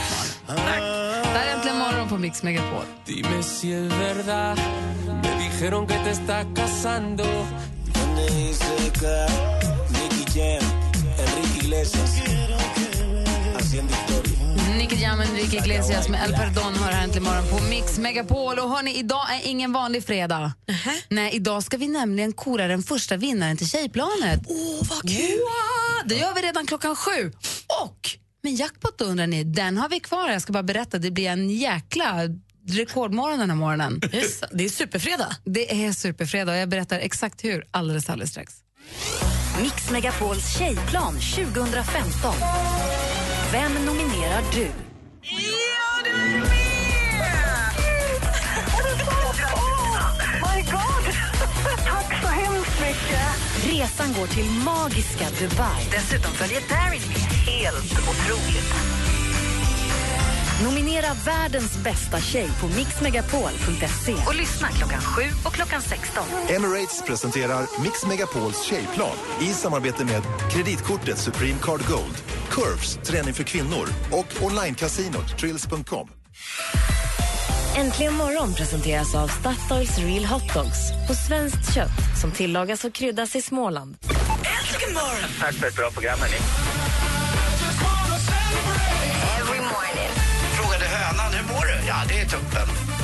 Malin. 0.48 0.64
Tack. 0.66 0.80
Det 1.22 1.38
här 1.38 1.46
är 1.46 1.54
Äntligen 1.54 1.78
morgon 1.78 2.08
på 2.08 2.18
Mix 2.18 2.42
Megapol. 2.42 2.84
Dime 3.06 3.42
si 3.42 3.72
es 3.72 3.92
verdad. 3.92 4.58
Me 5.22 5.30
dijeron 5.44 5.86
que 5.86 5.94
te 6.04 6.10
estás 6.10 6.46
casando. 6.56 7.24
Nicky 9.92 10.38
Jam 10.38 10.62
och 14.76 14.82
Enrique 14.82 15.58
Iglesias 15.58 16.08
med 16.08 16.24
El 16.24 16.32
Perdon 16.32 16.74
hör 16.74 16.92
här 16.92 17.04
äntligen 17.04 17.24
morgon 17.24 17.44
på 17.50 17.64
Mix 17.70 17.98
Megapol. 17.98 18.58
Och 18.58 18.70
hörni, 18.70 18.98
idag 18.98 19.34
är 19.34 19.48
ingen 19.48 19.72
vanlig 19.72 20.04
fredag. 20.04 20.52
Nej, 21.08 21.34
idag 21.34 21.62
ska 21.62 21.76
vi 21.76 21.88
nämligen 21.88 22.32
kora 22.32 22.68
den 22.68 22.82
första 22.82 23.16
vinnaren 23.16 23.56
till 23.56 23.70
Tjejplanet. 23.70 24.40
Åh, 24.46 24.88
vad 24.88 25.02
kul! 25.02 25.38
Wow, 25.38 26.08
det 26.08 26.14
gör 26.14 26.34
vi 26.34 26.42
redan 26.42 26.66
klockan 26.66 26.96
sju. 26.96 27.32
Och, 27.82 28.10
men 28.42 28.56
jackpot 28.56 28.98
då 28.98 29.04
undrar 29.04 29.26
ni, 29.26 29.44
den 29.44 29.78
har 29.78 29.88
vi 29.88 30.00
kvar. 30.00 30.28
Jag 30.28 30.42
ska 30.42 30.52
bara 30.52 30.62
berätta, 30.62 30.98
det 30.98 31.10
blir 31.10 31.28
en 31.28 31.50
jäkla 31.50 32.22
rekordmorgon 32.68 33.38
den 33.38 33.50
här 33.50 33.56
morgonen. 33.56 34.00
Det 34.00 34.18
är, 34.18 34.56
det 34.56 34.64
är 34.64 34.68
superfredag. 34.68 35.34
Det 35.44 35.84
är 35.84 35.92
superfredag 35.92 36.52
och 36.52 36.58
jag 36.58 36.68
berättar 36.68 36.98
exakt 36.98 37.44
hur 37.44 37.64
alldeles, 37.70 38.10
alldeles 38.10 38.30
strax. 38.30 38.54
Mix 39.62 39.90
Megapols 39.90 40.58
tjejplan 40.58 41.14
2015. 41.14 42.34
Vem 43.52 43.72
nominerar 43.84 44.42
du? 44.52 44.68
My 50.42 50.62
God! 50.62 51.04
Tack 51.84 52.22
så 52.22 52.28
hemskt 52.28 52.80
mycket! 52.80 53.28
Resan 53.64 54.12
går 54.18 54.26
till 54.26 54.50
magiska 54.50 55.26
Dubai. 55.40 55.84
Dessutom 55.90 56.32
följer 56.32 56.60
Darin 56.68 57.02
med. 57.08 57.16
Helt 57.54 57.92
otroligt. 57.92 59.05
Nominera 60.64 61.06
världens 61.24 61.76
bästa 61.84 62.20
tjej 62.20 62.48
på 62.60 62.66
mixmegapol.se 62.66 64.14
och 64.26 64.34
lyssna 64.34 64.68
klockan 64.68 65.00
7 65.00 65.22
och 65.44 65.52
klockan 65.52 65.82
16. 65.82 66.24
Emirates 66.48 67.02
presenterar 67.06 67.82
Mix 67.82 68.06
Megapols 68.06 68.62
tjejplan 68.62 69.16
i 69.40 69.44
samarbete 69.44 70.04
med 70.04 70.22
kreditkortet 70.52 71.18
Supreme 71.18 71.58
Card 71.62 71.80
Gold, 71.88 72.22
Curves, 72.50 72.98
träning 73.04 73.34
för 73.34 73.44
kvinnor 73.44 73.88
och 74.12 74.42
onlinekasinot 74.42 75.38
Trills.com. 75.38 76.08
Äntligen 77.76 78.14
morgon 78.14 78.54
presenteras 78.54 79.14
av 79.14 79.28
Statoils 79.28 79.98
Real 79.98 80.24
Hot 80.24 80.54
Dogs 80.54 81.08
på 81.08 81.14
svenskt 81.14 81.74
kött 81.74 82.20
som 82.20 82.32
tillagas 82.32 82.84
och 82.84 82.92
kryddas 82.92 83.36
i 83.36 83.42
Småland. 83.42 83.96
Äntligen 84.02 84.94
morgon! 84.94 85.30
Tack 85.40 85.54
för 85.54 85.66
ett 85.66 85.76
bra 85.76 85.90
program, 85.90 86.18
hörni. 86.18 86.36
Ja, 91.86 91.94
det 92.08 92.20
är 92.20 92.26
toppen. 92.26 92.95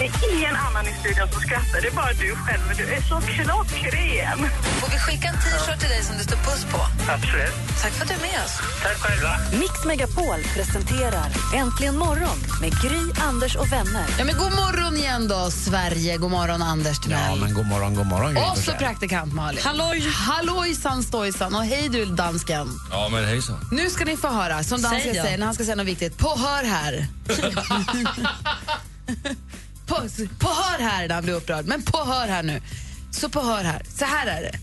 Det 0.00 0.06
är 0.06 0.36
ingen 0.36 0.56
annan 0.56 0.86
i 0.86 0.94
studion 1.00 1.28
som 1.32 1.40
skrattar, 1.40 1.80
det 1.80 1.88
är 1.88 1.92
bara 1.92 2.12
du 2.12 2.34
själv. 2.34 2.62
Men 2.68 2.76
du 2.76 2.84
är 2.84 3.00
så 3.00 3.20
klockren. 3.20 4.38
Får 4.80 4.90
vi 4.90 4.98
skicka 4.98 5.28
en 5.28 5.34
t-shirt 5.34 5.80
till 5.80 5.88
dig 5.88 6.02
som 6.02 6.16
det 6.18 6.24
står 6.24 6.36
puss 6.36 6.64
på? 6.64 6.80
Absolut. 7.12 7.54
Tack 7.82 7.92
för 7.92 8.02
att 8.02 8.08
du 8.08 8.14
är 8.14 8.20
med 8.20 8.44
oss. 8.44 8.54
Tack 8.82 8.96
själva. 8.96 9.30
Mix 9.60 9.84
Megapol 9.84 10.40
presenterar 10.54 11.28
Äntligen 11.54 11.96
morgon 11.98 12.38
med 12.60 12.70
Gry, 12.82 13.22
Anders 13.28 13.56
och 13.56 13.72
vänner. 13.72 14.06
Ja, 14.18 14.24
men 14.24 14.34
god 14.38 14.52
morgon 14.52 14.96
igen 14.96 15.28
då, 15.28 15.50
Sverige. 15.50 16.16
God 16.16 16.30
morgon, 16.30 16.62
Anders 16.62 16.98
Timell. 16.98 17.18
Ja, 17.28 17.36
men 17.44 17.54
god 17.54 17.66
morgon, 17.66 17.94
god 17.94 18.06
morgon. 18.06 18.34
Gry 18.34 18.42
Och 18.42 18.58
så 18.58 18.72
praktikant 18.72 19.34
Malin. 19.34 19.60
Halloj! 19.64 20.08
Hallojsan 20.14 21.02
stojsan 21.02 21.54
och 21.54 21.64
hej 21.64 21.88
du 21.88 22.04
dansken. 22.04 22.68
Ja, 22.90 23.08
men 23.12 23.24
hejsan. 23.24 23.68
Nu 23.72 23.90
ska 23.90 24.04
ni 24.04 24.16
få 24.16 24.28
höra, 24.28 24.62
som 24.62 24.82
dansken 24.82 25.14
säger 25.14 25.38
när 25.38 25.46
han 25.46 25.54
ska 25.54 25.64
säga 25.64 25.76
något 25.76 25.86
viktigt. 25.86 26.18
På 26.18 26.28
hör 26.28 26.64
här. 26.64 27.06
på, 29.90 30.08
på 30.38 30.48
hör 30.48 30.78
här 30.78 31.08
när 31.08 31.14
han 31.14 31.24
blir 31.24 31.34
upprörd. 31.34 31.66
Men 31.66 31.82
på 31.82 31.98
hör 31.98 32.26
här 32.26 32.42
nu. 32.42 32.62
Så 33.10 33.28
på 33.28 33.40
hör 33.40 33.64
här. 33.64 33.82
Så 33.98 34.04
här 34.04 34.26
är 34.26 34.42
det. 34.42 34.58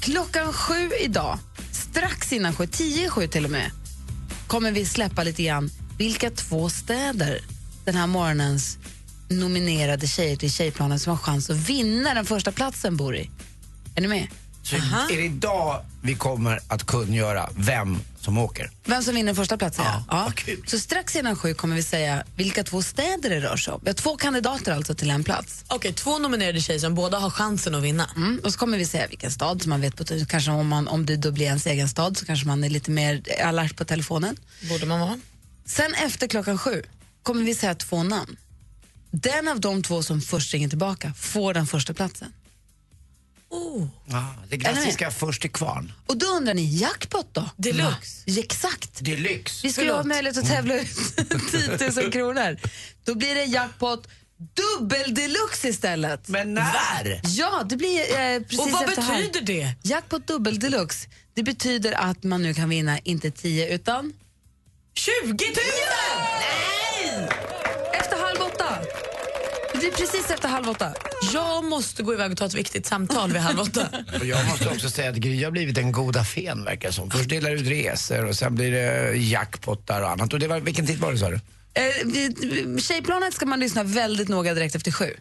Klockan 0.00 0.52
sju 0.52 0.90
idag, 1.00 1.38
strax 1.72 2.32
innan 2.32 2.54
sju, 2.54 2.66
tio 2.66 3.10
sju 3.10 3.26
till 3.26 3.44
och 3.44 3.50
med, 3.50 3.70
kommer 4.46 4.72
vi 4.72 4.84
släppa 4.84 5.22
lite 5.22 5.42
grann 5.42 5.70
vilka 5.98 6.30
två 6.30 6.68
städer 6.68 7.40
den 7.84 7.94
här 7.94 8.06
morgonens 8.06 8.78
nominerade 9.28 10.06
tjejer 10.06 10.36
till 10.36 10.52
Tjejplanen 10.52 10.98
som 10.98 11.10
har 11.10 11.16
chans 11.16 11.50
att 11.50 11.56
vinna 11.56 12.14
den 12.14 12.26
första 12.26 12.52
platsen 12.52 12.96
bor 12.96 13.16
i. 13.16 13.30
Är 13.94 14.00
ni 14.00 14.08
med? 14.08 14.28
Så 14.62 14.76
är 14.76 15.16
det 15.16 15.24
idag 15.24 15.84
vi 16.02 16.14
kommer 16.14 16.60
att 16.68 16.86
kungöra 16.86 17.50
vem 17.56 17.98
som 18.20 18.38
åker? 18.38 18.70
Vem 18.84 19.02
som 19.02 19.14
vinner 19.14 19.34
första 19.34 19.58
platsen? 19.58 19.84
Ja, 19.84 20.04
ja. 20.10 20.22
vad 20.24 20.34
kul. 20.34 20.64
Så 20.66 20.78
strax 20.78 21.16
innan 21.16 21.36
sju 21.36 21.54
kommer 21.54 21.76
vi 21.76 21.82
säga 21.82 22.24
vilka 22.36 22.64
två 22.64 22.82
städer 22.82 23.30
det 23.30 23.40
rör 23.40 23.56
sig 23.56 23.74
om. 23.74 23.80
Vi 23.82 23.88
har 23.88 23.94
två 23.94 24.16
kandidater 24.16 24.72
alltså 24.72 24.94
till 24.94 25.10
en 25.10 25.24
plats. 25.24 25.64
Okej, 25.68 25.92
två 25.92 26.18
nominerade 26.18 26.60
tjejer 26.60 26.80
som 26.80 26.94
båda 26.94 27.18
har 27.18 27.30
chansen 27.30 27.74
att 27.74 27.82
vinna. 27.82 28.10
Mm. 28.16 28.40
Och 28.44 28.52
så 28.52 28.58
kommer 28.58 28.78
vi 28.78 28.86
säga 28.86 29.06
vilken 29.06 29.30
stad 29.30 29.62
som 29.62 29.70
man 29.70 29.80
vet 29.80 29.96
på 29.96 30.04
kanske 30.28 30.50
om, 30.50 30.68
man, 30.68 30.88
om 30.88 31.06
det 31.06 31.16
då 31.16 31.30
blir 31.30 31.46
ens 31.46 31.66
egen 31.66 31.88
stad 31.88 32.16
så 32.16 32.26
kanske 32.26 32.46
man 32.46 32.64
är 32.64 32.70
lite 32.70 32.90
mer 32.90 33.22
alert 33.44 33.76
på 33.76 33.84
telefonen. 33.84 34.36
Borde 34.68 34.86
man 34.86 35.00
vara. 35.00 35.20
Sen 35.66 35.94
efter 35.94 36.28
klockan 36.28 36.58
sju 36.58 36.82
kommer 37.22 37.44
vi 37.44 37.54
säga 37.54 37.74
två 37.74 38.02
namn. 38.02 38.36
Den 39.10 39.48
av 39.48 39.60
de 39.60 39.82
två 39.82 40.02
som 40.02 40.20
först 40.20 40.54
ringer 40.54 40.68
tillbaka 40.68 41.14
får 41.14 41.54
den 41.54 41.66
första 41.66 41.94
platsen. 41.94 42.32
Oh. 43.50 43.86
Ja, 44.06 44.34
det 44.48 44.56
ni 44.56 44.62
med? 44.62 44.74
klassiska 44.74 45.10
först 45.10 45.40
till 45.42 45.50
kvarn. 45.50 45.92
Och 46.06 46.16
då 46.18 46.26
undrar 46.26 46.54
ni, 46.54 46.76
jackpot 46.76 47.28
då? 47.34 47.50
Deluxe. 47.56 48.22
Ja, 48.24 48.40
exakt. 48.42 49.04
Deluxe. 49.04 49.60
Vi 49.66 49.72
ska 49.72 49.82
ju 49.84 49.92
ha 49.92 50.02
möjlighet 50.04 50.38
att 50.38 50.46
tävla 50.48 50.74
ut 50.80 50.88
10 51.78 52.02
000 52.02 52.12
kronor. 52.12 52.56
Då 53.04 53.14
blir 53.14 53.34
det 53.34 53.44
jackpot 53.44 54.08
dubbel 54.54 55.14
deluxe 55.14 55.68
istället. 55.68 56.28
Men 56.28 56.54
när? 56.54 57.20
Ja, 57.24 57.62
det 57.68 57.76
blir 57.76 58.00
eh, 58.00 58.40
precis 58.40 58.58
Och 58.58 58.70
vad 58.70 58.88
efter 58.88 59.02
här. 59.02 59.22
betyder 59.22 59.40
det? 59.46 59.74
Jackpot 59.82 60.26
dubbel 60.26 60.58
deluxe. 60.58 61.08
Det 61.34 61.42
betyder 61.42 61.92
att 61.92 62.22
man 62.24 62.42
nu 62.42 62.54
kan 62.54 62.68
vinna 62.68 62.98
inte 62.98 63.30
10 63.30 63.74
utan 63.74 64.12
20 64.94 65.26
000! 65.26 65.36
Det 69.88 69.96
blir 69.96 70.06
precis 70.06 70.30
efter 70.30 70.48
halv 70.48 70.68
åtta. 70.68 70.92
Jag 71.32 71.64
måste 71.64 72.02
gå 72.02 72.14
iväg 72.14 72.32
och 72.32 72.38
ta 72.38 72.46
ett 72.46 72.54
viktigt 72.54 72.86
samtal 72.86 73.32
vid 73.32 73.40
halv 73.40 73.60
åtta. 73.60 73.88
Och 74.20 74.26
jag 74.26 74.46
måste 74.46 74.68
också 74.68 74.90
säga 74.90 75.10
att 75.10 75.16
Gry 75.16 75.44
har 75.44 75.50
blivit 75.50 75.78
en 75.78 75.92
goda 75.92 76.24
fen 76.24 76.64
verkar 76.64 76.90
som. 76.90 77.10
Först 77.10 77.28
delar 77.28 77.50
ut 77.50 77.66
resor 77.66 78.24
och 78.24 78.36
sen 78.36 78.54
blir 78.54 78.72
det 78.72 79.16
jackpottar 79.16 80.02
och 80.02 80.10
annat. 80.10 80.32
Och 80.32 80.38
det 80.38 80.48
var, 80.48 80.60
vilken 80.60 80.86
tid 80.86 80.98
var 80.98 81.12
det 81.12 81.18
sa 81.18 81.30
du? 81.30 81.34
Eh, 81.74 82.78
Tjejplanet 82.78 83.34
ska 83.34 83.46
man 83.46 83.60
lyssna 83.60 83.82
väldigt 83.82 84.28
noga 84.28 84.54
direkt 84.54 84.74
efter 84.74 84.90
sju. 84.92 85.14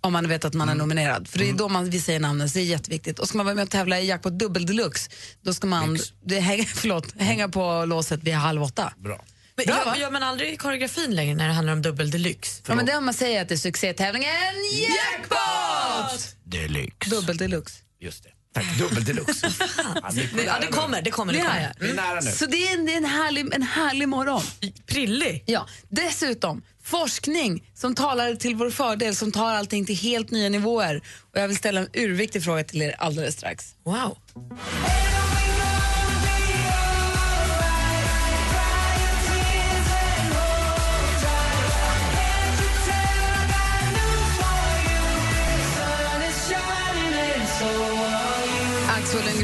Om 0.00 0.12
man 0.12 0.28
vet 0.28 0.44
att 0.44 0.54
man 0.54 0.68
är 0.68 0.74
nominerad. 0.74 1.28
För 1.28 1.38
det 1.38 1.48
är 1.48 1.52
då 1.52 1.68
man, 1.68 1.90
vi 1.90 2.00
säger 2.00 2.20
namnen, 2.20 2.50
så 2.50 2.58
det 2.58 2.64
är 2.64 2.66
jätteviktigt. 2.66 3.18
Och 3.18 3.28
ska 3.28 3.36
man 3.36 3.46
vara 3.46 3.54
med 3.54 3.62
och 3.62 3.70
tävla 3.70 4.00
i 4.00 4.06
jackpot 4.06 4.32
dubbel 4.32 4.66
deluxe, 4.66 5.10
då 5.40 5.54
ska 5.54 5.66
man 5.66 5.98
det, 6.24 6.40
hänga, 6.40 6.64
förlåt, 6.74 7.20
hänga 7.20 7.48
på 7.48 7.84
låset 7.84 8.22
vid 8.22 8.34
halv 8.34 8.62
åtta. 8.62 8.92
Bra. 8.98 9.24
Men 9.56 9.66
Bra, 9.66 9.96
gör, 9.98 10.10
man 10.10 10.22
aldrig 10.22 10.58
koreografin 10.60 11.14
längre 11.14 11.34
när 11.34 11.48
det 11.48 11.54
handlar 11.54 11.72
om 11.72 11.82
dubbel 11.82 12.10
deluxe? 12.10 12.62
Ja, 12.66 12.74
men 12.74 12.86
det 12.86 12.92
är 12.92 12.98
om 12.98 13.04
man 13.04 13.14
säger 13.14 13.42
att 13.42 13.48
det 13.48 13.54
är 13.54 13.56
succétävlingen 13.56 14.30
Jackpot! 14.72 16.36
Deluxe. 16.44 17.10
Dubbel 17.10 17.36
deluxe. 17.36 17.78
Just 18.00 18.24
det. 18.24 18.30
Tack, 18.54 18.78
dubbel 18.78 19.04
deluxe. 19.04 19.52
ja, 20.02 20.10
Det, 20.34 20.42
ja, 20.42 20.54
det 20.60 20.66
kommer, 20.66 21.02
det 21.02 21.10
kommer. 21.10 21.32
Det 21.32 21.38
har 21.38 21.72
kommer. 21.74 21.90
är 21.90 21.94
nära 21.94 22.20
nu. 22.20 22.30
Så 22.30 22.46
det 22.46 22.68
är 22.68 22.74
en, 22.74 22.86
det 22.86 22.92
är 22.92 22.96
en, 22.96 23.04
härlig, 23.04 23.54
en 23.54 23.62
härlig 23.62 24.08
morgon. 24.08 24.42
Prillig. 24.86 25.44
Ja, 25.46 25.68
dessutom 25.88 26.62
forskning 26.84 27.70
som 27.74 27.94
talar 27.94 28.34
till 28.34 28.54
vår 28.54 28.70
fördel, 28.70 29.16
som 29.16 29.32
tar 29.32 29.54
allting 29.54 29.86
till 29.86 29.96
helt 29.96 30.30
nya 30.30 30.48
nivåer. 30.48 31.02
Och 31.32 31.40
jag 31.40 31.48
vill 31.48 31.56
ställa 31.56 31.80
en 31.80 31.88
urviktig 31.92 32.44
fråga 32.44 32.64
till 32.64 32.82
er 32.82 32.94
alldeles 32.98 33.34
strax. 33.34 33.74
Wow. 33.84 34.18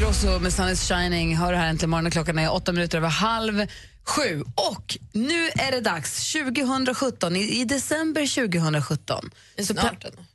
Axel 0.09 0.29
Ingrosso 0.29 0.43
med 0.43 0.53
Sun 0.53 0.69
is 0.69 0.87
shining 0.87 1.35
hör 1.35 1.53
här 1.53 1.67
äntligen 1.67 1.89
morgon. 1.89 2.11
Klockan 2.11 2.39
är 2.39 2.53
åtta 2.53 2.71
minuter 2.71 2.97
över 2.97 3.09
halv 3.09 3.67
sju. 4.03 4.43
Och 4.55 4.97
nu 5.13 5.47
är 5.47 5.71
det 5.71 5.81
dags, 5.81 6.33
2017, 6.33 7.35
i, 7.35 7.61
i 7.61 7.65
december 7.65 8.35
2017. 8.35 9.29
Det 9.55 9.61
är 9.61 9.65
så, 9.65 9.73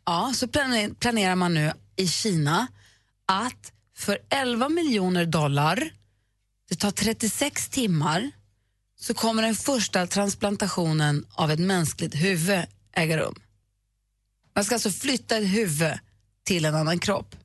ja, 0.04 0.32
så 0.34 0.46
plane- 0.46 0.94
planerar 0.94 1.34
man 1.34 1.54
nu 1.54 1.72
i 1.96 2.08
Kina 2.08 2.66
att 3.26 3.72
för 3.96 4.18
11 4.30 4.68
miljoner 4.68 5.26
dollar, 5.26 5.90
det 6.68 6.74
tar 6.76 6.90
36 6.90 7.68
timmar, 7.68 8.30
så 9.00 9.14
kommer 9.14 9.42
den 9.42 9.54
första 9.54 10.06
transplantationen 10.06 11.26
av 11.32 11.50
ett 11.50 11.60
mänskligt 11.60 12.14
huvud 12.14 12.64
äga 12.92 13.18
rum. 13.18 13.34
Man 14.54 14.64
ska 14.64 14.74
alltså 14.74 14.90
flytta 14.90 15.36
ett 15.36 15.54
huvud 15.54 15.92
till 16.44 16.64
en 16.64 16.74
annan 16.74 16.98
kropp. 16.98 17.36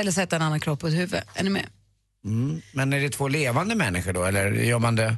Eller 0.00 0.12
sätta 0.12 0.36
en 0.36 0.42
annan 0.42 0.60
kropp 0.60 0.80
på 0.80 0.88
ett 0.88 0.94
huvud. 0.94 1.20
Är 1.34 1.44
ni 1.44 1.50
med? 1.50 1.66
Mm. 2.24 2.62
Men 2.72 2.92
är 2.92 3.00
det 3.00 3.10
två 3.10 3.28
levande 3.28 3.74
människor 3.74 4.12
då, 4.12 4.24
eller 4.24 4.52
gör 4.52 4.78
man 4.78 4.96
det? 4.96 5.16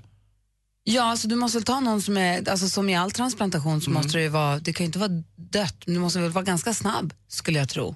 Ja, 0.84 1.02
alltså 1.02 1.28
du 1.28 1.36
måste 1.36 1.58
väl 1.58 1.64
ta 1.64 1.80
någon 1.80 2.02
som 2.02 2.16
är, 2.16 2.48
alltså 2.48 2.68
som 2.68 2.88
i 2.88 2.96
all 2.96 3.10
transplantation 3.10 3.80
så 3.80 3.90
måste 3.90 4.18
det 4.18 4.22
ju 4.22 4.28
vara, 4.28 4.58
det 4.58 4.72
kan 4.72 4.84
ju 4.84 4.86
inte 4.86 4.98
vara 4.98 5.22
dött, 5.36 5.82
men 5.86 5.94
du 5.94 6.00
måste 6.00 6.20
väl 6.20 6.30
vara 6.30 6.44
ganska 6.44 6.74
snabb 6.74 7.14
skulle 7.28 7.58
jag 7.58 7.68
tro. 7.68 7.94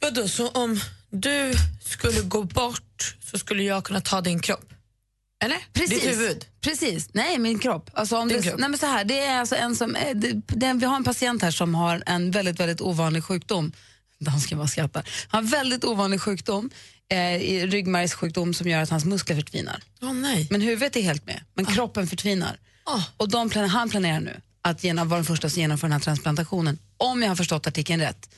Vadå, 0.00 0.28
så 0.28 0.48
om 0.48 0.80
du 1.10 1.52
skulle 1.80 2.20
gå 2.20 2.42
bort 2.42 3.16
så 3.20 3.38
skulle 3.38 3.62
jag 3.62 3.84
kunna 3.84 4.00
ta 4.00 4.20
din 4.20 4.40
kropp? 4.40 4.72
Eller? 5.44 5.58
Precis. 5.72 6.02
Ditt 6.02 6.12
huvud? 6.12 6.44
Precis, 6.60 7.08
nej 7.12 7.38
min 7.38 7.58
kropp. 7.58 7.90
Alltså 7.94 8.16
om 8.16 8.28
det, 8.28 8.42
kropp. 8.42 8.58
Nej, 8.58 8.68
men 8.68 8.78
så 8.78 8.86
här, 8.86 9.04
det 9.04 9.20
är 9.20 9.40
alltså 9.40 9.56
en 9.56 9.76
som, 9.76 9.96
eh, 9.96 10.14
det, 10.14 10.32
det, 10.46 10.72
vi 10.72 10.86
har 10.86 10.96
en 10.96 11.04
patient 11.04 11.42
här 11.42 11.50
som 11.50 11.74
har 11.74 12.02
en 12.06 12.30
väldigt, 12.30 12.60
väldigt 12.60 12.80
ovanlig 12.80 13.24
sjukdom. 13.24 13.72
Dansken 14.20 14.58
bara 14.58 14.68
skrattar. 14.68 15.08
Han 15.28 15.38
har 15.38 15.42
en 15.42 15.50
väldigt 15.60 15.84
ovanlig 15.84 16.20
sjukdom, 16.20 16.70
eh, 17.08 17.38
ryggmärgssjukdom 17.66 18.54
som 18.54 18.66
gör 18.68 18.82
att 18.82 18.90
hans 18.90 19.04
muskler 19.04 19.36
förtvinar. 19.36 19.82
Åh 20.02 20.12
nej. 20.12 20.46
Men 20.50 20.60
huvudet 20.60 20.96
är 20.96 21.02
helt 21.02 21.26
med, 21.26 21.44
men 21.54 21.64
kroppen 21.66 22.06
förtvinar. 22.06 22.58
Ah. 22.84 23.02
Och 23.16 23.28
de 23.28 23.50
plan- 23.50 23.68
han 23.68 23.90
planerar 23.90 24.20
nu 24.20 24.40
att 24.62 24.84
genom, 24.84 25.08
vara 25.08 25.18
den 25.18 25.24
första 25.24 25.50
som 25.50 25.60
genomför 25.60 25.86
den 25.86 25.92
här 25.92 26.00
transplantationen, 26.00 26.78
om 26.96 27.22
jag 27.22 27.28
har 27.28 27.36
förstått 27.36 27.66
artikeln 27.66 28.00
rätt. 28.02 28.30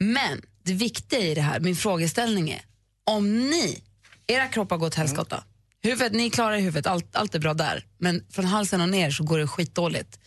Men 0.00 0.42
det 0.62 0.72
viktiga 0.72 1.20
i 1.20 1.34
det 1.34 1.40
här, 1.40 1.60
min 1.60 1.76
frågeställning 1.76 2.50
är, 2.50 2.62
om 3.04 3.50
ni, 3.50 3.82
era 4.26 4.48
kroppar 4.48 4.76
går 4.76 4.86
åt 4.86 4.94
helskotta, 4.94 5.44
huvudet, 5.82 6.12
ni 6.12 6.30
klarar 6.30 6.56
i 6.56 6.60
huvudet, 6.60 6.86
allt, 6.86 7.16
allt 7.16 7.34
är 7.34 7.38
bra 7.38 7.54
där, 7.54 7.86
men 7.98 8.24
från 8.30 8.44
halsen 8.44 8.80
och 8.80 8.88
ner 8.88 9.10
så 9.10 9.24
går 9.24 9.38
det 9.38 9.46
skitdåligt. 9.46 10.18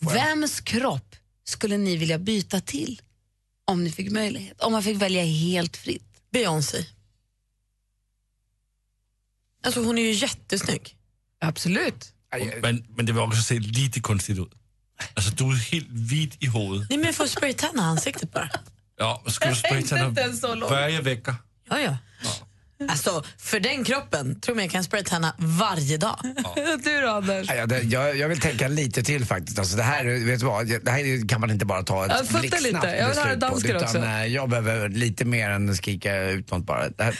Vems 0.00 0.60
kropp 0.60 1.16
skulle 1.44 1.76
ni 1.78 1.96
vilja 1.96 2.18
byta 2.18 2.60
till 2.60 3.00
om 3.68 3.84
ni 3.84 3.90
fick 3.90 4.10
möjlighet? 4.10 4.60
Om 4.60 4.72
man 4.72 4.82
fick 4.82 4.96
välja 4.96 5.24
helt 5.24 5.76
fritt? 5.76 6.22
Beyoncé. 6.32 6.84
Alltså 9.64 9.82
hon 9.82 9.98
är 9.98 10.02
ju 10.02 10.12
jättesnygg. 10.12 10.96
Absolut. 11.40 12.12
Men, 12.62 12.86
men 12.88 13.06
det 13.06 13.12
vill 13.12 13.22
också 13.22 13.42
se 13.42 13.58
lite 13.58 14.00
konstigt 14.00 14.38
ut. 14.38 14.52
Alltså 15.14 15.30
du 15.30 15.44
är 15.44 15.56
helt 15.72 15.88
vit 15.90 16.42
i 16.42 16.46
huvudet. 16.46 16.90
Nej 16.90 16.98
men 16.98 17.06
jag 17.06 17.14
får 17.14 17.26
spraytanna 17.26 17.82
ansiktet 17.82 18.32
bara. 18.32 18.50
Ja, 18.96 19.24
ska 19.26 19.48
du 19.48 19.54
spraytanna 19.54 20.14
varje 20.70 21.00
vecka? 21.00 21.36
Ja, 21.68 21.80
ja. 21.80 21.96
Alltså, 22.88 23.22
för 23.38 23.60
den 23.60 23.84
kroppen, 23.84 24.40
tror 24.40 24.54
mig 24.54 24.64
jag 24.64 24.72
kan 24.72 24.84
spraytanna 24.84 25.34
varje 25.38 25.96
dag. 25.96 26.18
du 26.84 27.00
då, 27.00 27.08
Anders? 27.08 27.50
Ja, 27.56 27.66
det, 27.66 27.80
jag, 27.82 28.16
jag 28.16 28.28
vill 28.28 28.40
tänka 28.40 28.68
lite 28.68 29.02
till 29.02 29.24
faktiskt. 29.24 29.58
Alltså 29.58 29.76
det, 29.76 29.82
här, 29.82 30.26
vet 30.26 30.40
du 30.40 30.46
vad, 30.46 30.66
det 30.66 30.90
här 30.90 31.28
kan 31.28 31.40
man 31.40 31.50
inte 31.50 31.64
bara 31.66 31.82
ta 31.82 32.04
ett 32.04 32.12
Ja, 32.18 32.24
fatta 32.24 32.38
blixtsnabbt 32.40 32.84
lite. 32.84 32.96
Jag 32.96 33.08
vill 33.08 33.18
höra 33.18 33.36
beslut 33.36 33.62
på, 33.62 33.76
utan, 33.76 33.82
också. 33.84 33.98
eh, 33.98 34.26
Jag 34.26 34.48
behöver 34.48 34.88
lite 34.88 35.24
mer 35.24 35.50
än 35.50 35.76
skrika 35.76 36.22
ut 36.22 36.50
något 36.50 36.66
bara. 36.66 36.88
Det 36.88 37.04
här, 37.04 37.18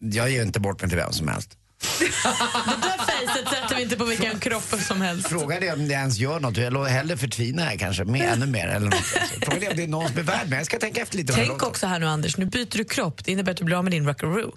jag 0.00 0.30
ger 0.30 0.42
inte 0.42 0.60
bort 0.60 0.80
mig 0.80 0.88
till 0.90 0.98
vem 0.98 1.12
som 1.12 1.28
helst. 1.28 1.56
Det 2.00 2.06
där 2.06 2.98
facet 2.98 3.48
sätter 3.48 3.76
vi 3.76 3.82
inte 3.82 3.96
på 3.96 4.04
vilken 4.04 4.38
kropp 4.38 4.74
som 4.80 5.00
helst. 5.00 5.28
Frågan 5.28 5.62
är 5.62 5.72
om 5.72 5.88
det 5.88 5.94
ens 5.94 6.18
gör 6.18 6.40
något. 6.40 6.56
Jag 6.56 6.84
hellre 6.84 7.16
förtvina 7.16 7.62
här 7.62 7.76
kanske, 7.76 8.04
med, 8.04 8.32
ännu 8.32 8.46
mer. 8.46 8.68
Eller 8.68 8.86
något. 8.86 8.94
Alltså, 8.94 9.40
Frågan 9.50 9.62
är 9.62 9.70
om 9.70 9.76
det 9.76 9.82
är 9.82 9.88
någon 9.88 10.08
som 10.08 10.18
är 10.18 10.22
värd 10.22 10.48
mig. 10.48 10.58
Jag 10.58 10.66
ska 10.66 10.78
tänka 10.78 11.02
efter 11.02 11.16
lite. 11.16 11.32
Tänk 11.32 11.62
också 11.62 11.86
här 11.86 11.98
nu 11.98 12.06
Anders, 12.06 12.36
nu 12.36 12.44
byter 12.44 12.76
du 12.78 12.84
kropp. 12.84 13.24
Det 13.24 13.32
innebär 13.32 13.52
att 13.52 13.58
du 13.58 13.64
blir 13.64 13.76
av 13.76 13.84
med 13.84 13.92
din 13.92 14.06
rockaroo. 14.06 14.54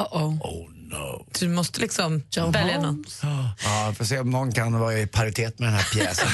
Uh-oh. 0.00 0.40
Oh 0.40 0.70
no. 0.90 1.26
Du 1.38 1.48
måste 1.48 1.80
liksom 1.80 2.22
Joe 2.30 2.50
välja 2.50 2.76
Holmes. 2.80 3.22
någon. 3.22 3.48
Ja, 3.64 3.94
får 3.98 4.04
se 4.04 4.18
om 4.18 4.30
någon 4.30 4.52
kan 4.52 4.78
vara 4.78 4.98
i 4.98 5.06
paritet 5.06 5.58
med 5.58 5.68
den 5.68 5.74
här 5.74 5.84
pjäsen. 5.92 6.28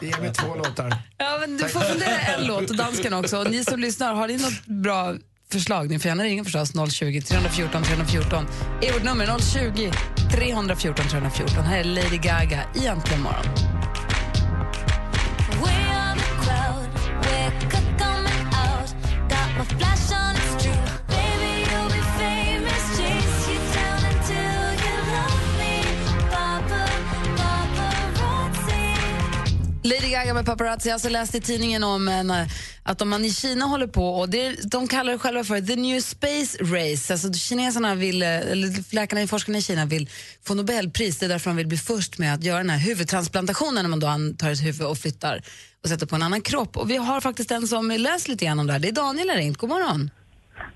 Ge 0.00 0.16
mig 0.20 0.32
två 0.34 0.54
låtar. 0.54 0.96
Ja, 1.18 1.36
men 1.40 1.56
du 1.56 1.68
får 1.68 1.80
fundera 1.80 2.18
en 2.18 2.46
låt 2.46 2.70
och 2.70 2.76
dansken 2.76 3.14
också. 3.14 3.38
Och 3.38 3.50
ni 3.50 3.64
som 3.64 3.80
lyssnar, 3.80 4.14
har 4.14 4.28
ni 4.28 4.36
något 4.36 4.66
bra 4.66 5.14
förslag? 5.52 5.90
Ni 5.90 5.98
får 5.98 6.08
gärna 6.08 6.24
ringa 6.24 6.44
förstås, 6.44 6.72
020 6.92 7.20
314 7.20 7.82
314. 7.82 8.46
Är 8.82 8.92
vårt 8.92 9.04
nummer 9.04 9.38
020 9.38 9.92
314 10.32 11.06
314. 11.08 11.64
Här 11.64 11.78
är 11.78 11.84
Lady 11.84 12.16
Gaga 12.18 12.64
i 12.74 12.86
Äntligen 12.86 13.22
morgon. 13.22 13.44
Lady 29.86 30.10
Gaga 30.10 30.34
med 30.34 30.46
paparazzi. 30.46 30.88
Jag 30.88 30.92
har 30.92 30.94
alltså 30.94 31.08
läst 31.08 31.34
i 31.34 31.40
tidningen 31.40 31.84
om 31.84 32.08
en, 32.08 32.30
eh, 32.30 32.46
att 32.82 33.02
om 33.02 33.08
man 33.08 33.24
i 33.24 33.30
Kina 33.30 33.64
håller 33.64 33.86
på, 33.86 34.08
och 34.08 34.28
det, 34.28 34.70
de 34.70 34.88
kallar 34.88 35.12
det 35.12 35.18
själva 35.18 35.44
för 35.44 35.60
the 35.60 35.76
new 35.76 36.00
space 36.00 36.58
race. 36.60 37.12
Alltså 37.12 37.32
kineserna 37.32 37.94
vill, 37.94 38.22
eh, 38.22 38.28
eller 38.28 38.94
läkarna 38.94 39.22
och 39.22 39.30
forskarna 39.30 39.58
i 39.58 39.62
Kina 39.62 39.86
vill 39.86 40.08
få 40.46 40.54
Nobelpris. 40.54 41.18
Det 41.18 41.26
är 41.26 41.28
därför 41.28 41.50
de 41.50 41.56
vill 41.56 41.66
bli 41.66 41.78
först 41.78 42.18
med 42.18 42.34
att 42.34 42.44
göra 42.44 42.58
den 42.58 42.70
här 42.70 42.78
huvudtransplantationen 42.78 43.84
när 43.84 43.90
man 43.90 44.00
då 44.00 44.36
tar 44.38 44.50
ett 44.50 44.64
huvud 44.64 44.86
och 44.86 44.98
flyttar 44.98 45.42
och 45.82 45.88
sätter 45.88 46.06
på 46.06 46.16
en 46.16 46.22
annan 46.22 46.40
kropp. 46.40 46.76
Och 46.76 46.90
vi 46.90 46.96
har 46.96 47.20
faktiskt 47.20 47.50
en 47.50 47.68
som 47.68 47.90
läst 47.90 48.28
lite 48.28 48.44
grann 48.44 48.58
om 48.58 48.66
det 48.66 48.72
här. 48.72 48.80
Det 48.80 48.88
är 48.88 48.92
Daniel 48.92 49.28
har 49.28 49.36
ringt. 49.36 49.56
God 49.58 49.70
morgon. 49.70 50.10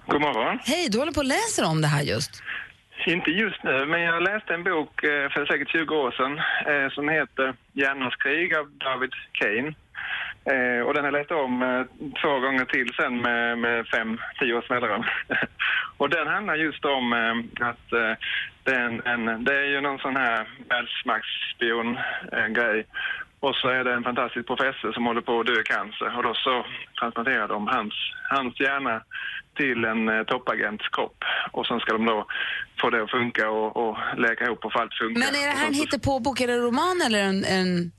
God 0.07 0.21
morgon. 0.21 0.59
Hej, 0.63 0.89
du 0.89 0.99
håller 0.99 1.13
på 1.13 1.21
och 1.21 1.27
läser 1.27 1.65
om 1.65 1.81
det 1.81 1.89
här 1.89 2.03
just. 2.03 2.31
Inte 3.07 3.31
just 3.31 3.63
nu, 3.63 3.87
men 3.87 4.01
jag 4.01 4.23
läste 4.23 4.55
en 4.55 4.65
bok 4.65 5.05
eh, 5.05 5.31
för 5.31 5.47
säkert 5.47 5.71
20 5.71 5.97
år 5.97 6.11
sedan 6.11 6.41
eh, 6.67 6.91
som 6.91 7.09
heter 7.09 7.55
Hjärnans 7.73 8.17
krig 8.17 8.55
av 8.55 8.71
David 8.71 9.13
Kane. 9.33 9.75
Eh, 10.45 10.81
och 10.87 10.95
den 10.95 11.05
har 11.05 11.13
jag 11.13 11.19
läst 11.19 11.31
om 11.31 11.87
två 12.23 12.41
gånger 12.41 12.65
till 12.65 12.95
sen 12.95 13.21
med, 13.21 13.59
med 13.59 13.87
fem, 13.87 14.19
tio 14.41 14.55
års 14.55 14.71
mellanrum. 14.71 15.05
och 15.97 16.11
den 16.11 16.27
handlar 16.27 16.55
just 16.55 16.85
om 16.85 17.13
att 17.61 17.91
det, 18.65 18.75
är 18.75 18.81
en, 18.81 19.03
en, 19.05 19.45
det 19.45 19.57
är 19.57 19.65
ju 19.65 19.81
någon 19.81 19.99
sån 19.99 20.17
här 20.17 20.49
världsmaktsspion-grej. 20.69 22.87
Och 23.41 23.55
så 23.55 23.69
är 23.69 23.85
det 23.85 23.93
en 23.93 24.03
fantastisk 24.03 24.47
professor 24.47 24.93
som 24.93 25.07
håller 25.07 25.21
på 25.21 25.41
att 25.41 25.47
dö 25.47 25.61
i 25.61 25.65
cancer. 25.65 26.17
Och 26.17 26.23
då 26.23 26.35
så 26.35 26.67
transplanterar 27.01 27.49
de 27.49 27.67
hans, 27.67 27.95
hans 28.31 28.61
hjärna 28.61 29.03
till 29.57 29.85
en 29.85 30.09
eh, 30.09 30.23
toppagents 30.23 30.89
kropp. 30.89 31.19
Och 31.51 31.67
sen 31.67 31.81
ska 31.81 31.93
de 31.93 32.07
då 32.07 32.27
få 32.81 32.91
det 32.91 33.03
att 33.03 33.11
funka 33.11 33.51
och, 33.51 33.77
och 33.77 33.97
läka 34.17 34.45
ihop 34.45 34.65
och 34.65 34.73
få 34.73 34.79
allt 34.79 34.95
funka. 34.95 35.19
Men 35.19 35.29
är 35.29 35.47
det 35.47 35.59
här 35.59 35.67
en 35.67 35.75
hittepåbok? 35.75 36.39
Det 36.39 36.45
en 36.45 36.63
roman 36.63 37.03
eller 37.07 37.23
en... 37.23 37.45
en... 37.45 37.93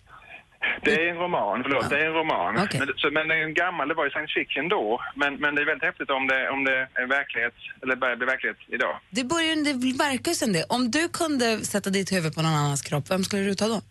Det 0.81 0.93
är 0.93 1.09
en 1.09 1.17
roman, 1.17 1.63
förlåt. 1.63 1.89
Det 1.89 1.99
är 1.99 2.05
en 2.05 2.13
roman. 2.13 2.57
Okej. 2.63 2.79
Men, 2.79 2.89
så, 2.97 3.11
men 3.11 3.27
det 3.27 3.35
är 3.35 3.43
en 3.43 3.53
gammal, 3.53 3.87
det 3.87 3.93
var 3.93 4.03
ju 4.05 4.09
science 4.09 4.33
fiction 4.33 4.69
då. 4.69 5.01
Men, 5.15 5.35
men 5.35 5.55
det 5.55 5.61
är 5.61 5.65
väldigt 5.65 5.83
häftigt 5.83 6.09
om 6.09 6.27
det, 6.27 6.49
om 6.49 6.63
det 6.63 6.87
är 6.93 7.07
verklighet, 7.07 7.53
eller 7.81 7.95
börjar 7.95 8.15
bli 8.15 8.25
verklighet 8.25 8.57
idag. 8.67 8.99
Det, 9.09 9.23
börjar, 9.23 9.55
det 9.65 9.97
verkar 9.97 10.31
ju 10.31 10.35
som 10.35 10.53
det. 10.53 10.63
Om 10.69 10.91
du 10.91 11.09
kunde 11.09 11.57
sätta 11.57 11.89
ditt 11.89 12.11
huvud 12.11 12.35
på 12.35 12.41
någon 12.41 12.53
annans 12.53 12.81
kropp, 12.81 13.05
vem 13.11 13.23
skulle 13.23 13.43
du 13.43 13.55
ta 13.55 13.67
då? 13.67 13.81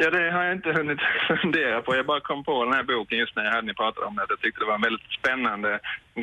Ja, 0.00 0.10
det 0.10 0.30
har 0.34 0.42
jag 0.48 0.54
inte 0.58 0.72
hunnit 0.78 0.98
fundera 1.42 1.82
på. 1.82 1.96
Jag 1.96 2.06
bara 2.06 2.20
kom 2.20 2.44
på 2.44 2.64
den 2.64 2.74
här 2.74 2.82
boken 2.82 3.18
just 3.18 3.36
när 3.36 3.44
jag 3.44 3.52
hade 3.52 3.66
ni 3.66 3.74
pratat 3.74 4.04
om 4.08 4.16
det. 4.16 4.26
Jag 4.28 4.40
tyckte 4.40 4.60
det 4.60 4.70
var 4.72 4.74
en 4.80 4.88
väldigt 4.88 5.10
spännande 5.20 5.70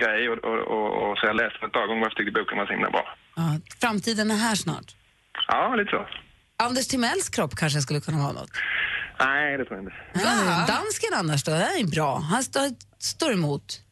grej 0.01 0.29
och, 0.29 0.37
och, 0.49 0.59
och, 0.75 0.89
och 1.03 1.17
så 1.17 1.25
jag 1.29 1.35
läste 1.35 1.59
den 1.61 1.69
ett 1.69 1.87
gånger 1.89 2.01
och 2.01 2.09
jag 2.11 2.15
tyckte 2.17 2.31
boken 2.39 2.57
var 2.57 2.65
så 2.65 2.73
himla 2.73 2.89
bra. 2.89 3.05
Ja, 3.35 3.47
framtiden 3.81 4.31
är 4.31 4.35
här 4.47 4.55
snart. 4.55 4.89
Ja, 5.47 5.75
lite 5.75 5.91
så. 5.91 6.07
Anders 6.65 6.87
Timells 6.87 7.29
kropp 7.29 7.55
kanske 7.55 7.79
skulle 7.81 8.01
kunna 8.01 8.17
vara 8.17 8.31
något. 8.31 8.51
Nej, 9.19 9.57
det 9.57 9.65
tror 9.65 9.77
jag 9.77 9.83
inte. 9.85 9.95
Ja, 10.13 10.65
dansken 10.67 11.13
annars 11.15 11.43
då, 11.43 11.51
det 11.51 11.57
är 11.57 11.91
bra. 11.95 12.17
Han 12.31 12.43
står, 12.43 12.67
står 12.99 13.33
emot. 13.33 13.82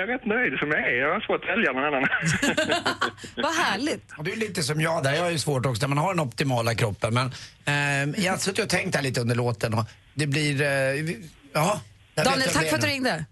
Jag 0.00 0.08
är 0.08 0.12
rätt 0.12 0.26
nöjd 0.26 0.58
som 0.58 0.70
jag 0.70 0.80
är. 0.80 0.92
Jag 0.92 1.12
har 1.14 1.20
svårt 1.20 1.44
att 1.44 1.50
välja 1.50 1.72
någon 1.72 1.84
annan. 1.84 2.08
Vad 3.36 3.54
härligt. 3.54 4.04
Och 4.18 4.24
du 4.24 4.32
är 4.32 4.36
lite 4.36 4.62
som 4.62 4.80
jag 4.80 5.02
där. 5.02 5.12
Jag 5.12 5.22
har 5.22 5.30
ju 5.30 5.38
svårt 5.38 5.66
också 5.66 5.82
när 5.82 5.94
man 5.94 5.98
har 6.04 6.14
den 6.14 6.20
optimala 6.20 6.74
kroppen. 6.74 7.14
Men 7.14 7.26
eh, 7.64 8.24
jag 8.24 8.32
har 8.32 8.38
suttit 8.38 8.64
och 8.64 8.70
tänkt 8.70 8.94
här 8.96 9.02
lite 9.02 9.20
under 9.20 9.34
låten 9.34 9.74
och 9.74 9.84
det 10.14 10.26
blir... 10.26 10.62
Eh, 10.62 10.68
ja. 10.68 11.80
jag 12.14 12.24
vet 12.24 12.32
Daniel, 12.32 12.40
vem 12.40 12.52
tack 12.52 12.62
det 12.62 12.68
för 12.68 12.74
är 12.74 12.74
att 12.74 12.80
du 12.80 12.86
nu. 12.86 12.92
ringde. 12.92 13.24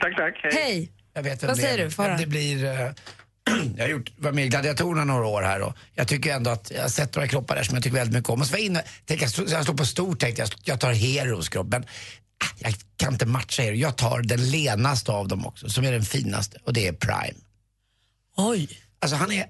tack, 0.00 0.16
tack. 0.16 0.52
Hej. 0.54 0.90
Jag 1.14 1.22
vet 1.22 1.42
vem 1.42 1.48
Vad 1.48 1.56
det 1.56 1.62
säger 1.62 1.78
är. 1.78 1.84
du? 1.84 1.90
Få 1.90 2.02
höra. 2.02 2.16
Det 2.16 2.26
blir... 2.26 2.64
Eh, 2.64 2.70
jag 3.76 3.84
har 3.84 3.90
gjort, 3.90 4.10
var 4.16 4.32
med 4.32 4.44
i 4.44 4.48
Gladiatorerna 4.48 5.04
några 5.04 5.26
år 5.26 5.42
här 5.42 5.62
och 5.62 5.76
jag 5.94 6.08
tycker 6.08 6.34
ändå 6.34 6.50
att 6.50 6.70
jag 6.74 6.82
har 6.82 6.88
sett 6.88 7.14
några 7.14 7.28
kroppar 7.28 7.56
där 7.56 7.62
som 7.62 7.74
jag 7.74 7.84
tycker 7.84 7.96
väldigt 7.96 8.14
mycket 8.16 8.30
om. 8.30 8.40
Och 8.40 8.46
så 8.46 8.52
var 8.52 8.58
jag 8.58 8.66
inne, 8.66 8.82
tänkte, 9.04 9.24
jag, 9.24 9.30
stod, 9.30 9.48
jag 9.48 9.62
stod 9.62 9.76
på 9.78 9.84
stort 9.84 10.20
tänkte 10.20 10.42
jag, 10.42 10.50
jag 10.64 10.80
tar 10.80 10.92
Heros 10.92 11.48
kropp. 11.48 11.66
Men 11.66 11.84
jag 12.58 12.74
kan 12.96 13.12
inte 13.12 13.26
matcha 13.26 13.62
er. 13.62 13.72
Jag 13.72 13.96
tar 13.96 14.22
den 14.22 14.50
lenaste 14.50 15.12
av 15.12 15.28
dem 15.28 15.46
också, 15.46 15.68
som 15.68 15.84
är 15.84 15.92
den 15.92 16.04
finaste. 16.04 16.58
Och 16.64 16.72
det 16.72 16.88
är 16.88 16.92
Prime. 16.92 17.38
Oj. 18.36 18.68
Alltså 19.00 19.16
han 19.16 19.32
är... 19.32 19.46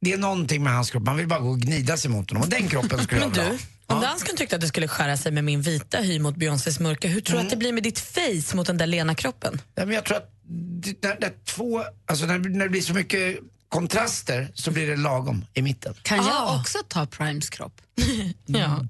Det 0.00 0.12
är 0.12 0.18
någonting 0.18 0.62
med 0.62 0.72
hans 0.72 0.90
kropp, 0.90 1.02
man 1.02 1.16
vill 1.16 1.28
bara 1.28 1.40
gå 1.40 1.48
och 1.48 1.60
gnida 1.60 1.96
sig 1.96 2.10
mot 2.10 2.30
honom. 2.30 2.42
Och 2.42 2.48
den 2.48 2.68
kroppen 2.68 3.02
skulle 3.02 3.20
jag 3.20 3.28
Men 3.28 3.32
vilja 3.44 3.44
du, 3.52 3.58
ha. 3.88 3.96
om 3.96 4.02
dansken 4.02 4.36
tyckte 4.36 4.54
att 4.56 4.60
det 4.60 4.68
skulle 4.68 4.88
skära 4.88 5.16
sig 5.16 5.32
med 5.32 5.44
min 5.44 5.62
vita 5.62 5.98
hy 5.98 6.18
mot 6.18 6.36
Beyoncés 6.36 6.80
mörka, 6.80 7.08
hur 7.08 7.20
tror 7.20 7.38
du 7.38 7.44
att 7.44 7.50
det 7.50 7.56
blir 7.56 7.72
med 7.72 7.82
ditt 7.82 7.98
face 7.98 8.56
mot 8.56 8.66
den 8.66 8.78
där 8.78 8.86
lena 8.86 9.14
kroppen? 9.14 9.60
Ja, 9.74 9.84
men 9.86 9.94
jag 9.94 10.04
tror 10.04 10.16
att 10.16 10.30
det- 10.82 11.02
när, 11.02 11.16
när, 11.20 11.32
två, 11.44 11.84
alltså 12.06 12.26
när, 12.26 12.38
när 12.38 12.64
det 12.64 12.68
blir 12.70 12.80
så 12.82 12.94
mycket 12.94 13.38
kontraster 13.68 14.50
så 14.54 14.70
blir 14.70 14.86
det 14.86 14.96
lagom 14.96 15.44
i 15.54 15.62
mitten. 15.62 15.94
Kan 16.02 16.20
Ah. 16.20 16.26
jag 16.28 16.60
också 16.60 16.78
ta 16.88 17.06
Primes 17.06 17.50
kropp? 17.50 17.80
Ja. 18.46 18.86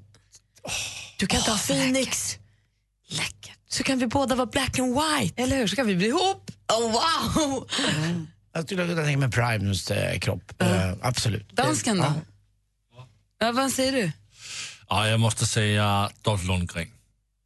Du 1.19 1.27
kan 1.27 1.43
ta 1.43 1.57
Phoenix. 1.59 2.39
Läckert. 3.11 3.59
Så 3.69 3.83
kan 3.83 3.99
vi 3.99 4.07
båda 4.07 4.35
vara 4.35 4.47
black 4.47 4.79
and 4.79 4.95
white. 4.95 5.43
Eller 5.43 5.57
hur? 5.57 5.67
Så 5.67 5.77
kan 5.77 5.87
vi 5.87 5.97
bli 5.97 6.07
ihop. 6.07 6.51
Oh, 6.73 6.93
wow! 6.93 7.69
Jag 8.53 8.65
skulle 8.65 8.87
kunna 8.87 9.05
tänka 9.05 9.19
mig 9.19 9.31
Primes 9.31 9.91
eh, 9.91 10.19
kropp. 10.19 10.63
Eh, 10.63 10.93
absolut. 11.03 11.53
Dansken 11.53 11.97
då? 11.97 12.13
Ja, 13.41 13.53
vad 13.53 13.73
säger 13.73 13.93
du? 13.93 14.13
Ja, 14.89 15.09
jag 15.09 15.21
måste 15.21 15.47
säga 15.47 16.11
Dolph 16.23 16.45
Lundgren. 16.47 16.89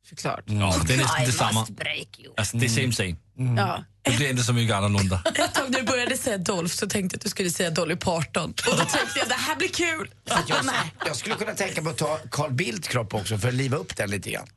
Såklart. 0.08 0.44
Ja, 0.46 0.76
det 0.86 0.94
är 0.94 0.98
nästan 0.98 1.24
detsamma. 1.24 1.66
break 1.70 2.18
you. 2.18 2.34
Alltså, 2.36 2.56
det 2.56 2.66
är 2.66 2.68
same 2.68 2.92
same. 2.92 3.16
Ja. 3.56 3.84
Det 4.02 4.16
blir 4.16 4.30
inte 4.30 4.42
så 4.42 4.52
mycket 4.52 4.76
annorlunda. 4.76 5.22
Ett 5.24 5.54
tag 5.54 5.70
när 5.70 5.80
du 5.80 5.86
började 5.86 6.16
säga 6.16 6.38
Dolph 6.38 6.74
så 6.74 6.86
tänkte 6.86 7.14
jag 7.14 7.18
att 7.18 7.22
du 7.22 7.28
skulle 7.28 7.50
säga 7.50 7.70
Dolly 7.70 7.96
Parton. 7.96 8.50
Och 8.50 8.76
då 8.76 8.76
tänkte 8.76 9.18
jag 9.18 9.28
det 9.28 9.34
här 9.34 9.56
blir 9.56 9.68
kul. 9.68 10.10
Jag, 10.24 10.64
jag 11.06 11.16
skulle 11.16 11.34
kunna 11.34 11.54
tänka 11.54 11.82
mig 11.82 11.90
att 11.90 11.98
ta 11.98 12.18
Carl 12.30 12.52
Bildts 12.52 12.88
kropp 12.88 13.14
också 13.14 13.38
för 13.38 13.48
att 13.48 13.54
liva 13.54 13.76
upp 13.76 13.96
den 13.96 14.10
lite 14.10 14.30
grann. 14.30 14.46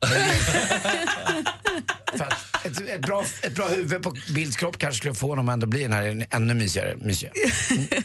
för 2.16 2.24
att 2.24 2.47
ett, 2.64 2.88
ett, 2.88 3.00
bra, 3.00 3.24
ett 3.42 3.54
bra 3.54 3.68
huvud 3.68 4.02
på 4.02 4.16
Bilds 4.34 4.56
kropp 4.56 4.78
kanske 4.78 4.98
skulle 4.98 5.14
få 5.14 5.28
honom 5.28 5.48
att 5.48 5.52
ändå 5.52 5.66
bli 5.66 5.82
den 5.82 5.92
här 5.92 6.26
ännu 6.30 6.54
mysigare. 6.54 6.96
mysigare. 6.96 7.32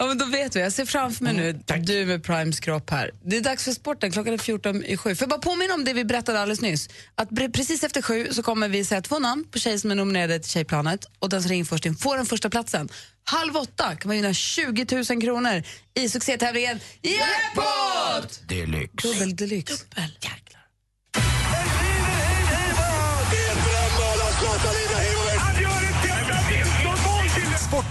Ja, 0.00 0.06
men 0.06 0.18
då 0.18 0.24
vet 0.24 0.56
vi. 0.56 0.60
Jag 0.60 0.72
ser 0.72 0.84
framför 0.84 1.24
mig 1.24 1.34
nu 1.34 1.52
du 1.88 2.06
med 2.06 2.24
Primes 2.24 2.60
kropp 2.60 2.90
här. 2.90 3.10
Det 3.24 3.36
är 3.36 3.40
dags 3.40 3.64
för 3.64 3.72
sporten. 3.72 4.12
Klockan 4.12 4.34
är 4.34 4.38
14 4.38 4.84
i 4.84 4.96
sju. 4.96 5.14
Får 5.14 5.22
jag 5.22 5.28
bara 5.28 5.40
påminna 5.40 5.74
om 5.74 5.84
det 5.84 5.92
vi 5.92 6.04
berättade 6.04 6.40
alldeles 6.40 6.60
nyss. 6.60 6.88
Att 7.14 7.28
precis 7.52 7.84
efter 7.84 8.02
sju 8.02 8.28
så 8.32 8.42
kommer 8.42 8.68
vi 8.68 8.84
säga 8.84 9.02
två 9.02 9.18
namn 9.18 9.44
på 9.50 9.58
tjejer 9.58 9.78
som 9.78 9.90
är 9.90 9.94
nominerade 9.94 10.38
till 10.38 10.50
Tjejplanet 10.50 11.04
och 11.18 11.28
den 11.28 11.42
som 11.42 11.50
ringer 11.50 11.64
först 11.64 11.86
in 11.86 11.96
får 11.96 12.16
den 12.16 12.26
första 12.26 12.50
platsen. 12.50 12.88
Halv 13.24 13.56
åtta 13.56 13.96
kan 13.96 14.08
man 14.08 14.16
vinna 14.16 14.34
20 14.34 14.86
000 15.10 15.22
kronor 15.22 15.62
i 15.94 16.08
succétävlingen 16.08 16.80
Jackpot! 17.02 18.40
Deluxe. 18.48 19.08
Dubbel 19.08 19.36
deluxe. 19.36 19.84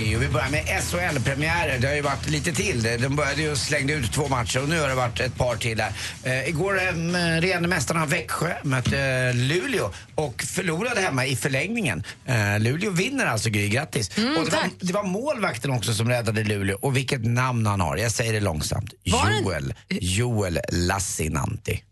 hej. 0.00 0.16
Och 0.16 0.22
vi 0.22 0.28
börjar 0.28 0.50
med 0.50 0.64
SHL-premiärer. 0.82 1.78
Det 1.78 1.86
har 1.88 1.94
ju 1.94 2.00
varit 2.00 2.28
lite 2.28 2.52
till. 2.52 2.82
De 2.82 3.16
började 3.16 3.42
ju 3.42 3.56
slängde 3.56 3.92
ut 3.92 4.12
två 4.12 4.28
matcher 4.28 4.62
och 4.62 4.68
nu 4.68 4.80
har 4.80 4.88
det 4.88 4.94
varit 4.94 5.20
ett 5.20 5.36
par 5.36 5.56
till 5.56 5.78
där. 5.78 5.92
Eh, 6.24 6.48
igår 6.48 6.80
eh, 6.82 6.92
regerande 7.40 7.68
mästarna 7.68 8.06
Växjö 8.06 8.52
mötte 8.62 9.00
eh, 9.00 9.34
Luleå 9.34 9.90
och 10.14 10.42
förlorade 10.42 11.00
hemma 11.00 11.26
i 11.26 11.36
förlängningen. 11.36 12.04
Eh, 12.26 12.58
Luleå 12.58 12.90
vinner 12.90 13.26
alltså, 13.26 13.50
Gry. 13.50 13.66
Grattis. 13.68 14.18
Mm, 14.18 14.36
och 14.36 14.44
det, 14.44 14.50
var, 14.50 14.60
tack. 14.62 14.70
det 14.80 14.92
var 14.92 15.02
målvakten 15.04 15.70
också 15.70 15.94
som 15.94 16.08
räddade 16.08 16.44
Luleå. 16.44 16.78
Och 16.82 16.96
vilket 16.96 17.24
namn 17.24 17.66
han 17.66 17.80
har. 17.80 17.96
Jag 17.96 18.12
säger 18.12 18.32
det 18.32 18.40
långsamt. 18.40 18.94
Var 19.04 19.30
Joel. 19.30 19.74
Joel 19.88 20.60
Lassinantti. 20.72 21.82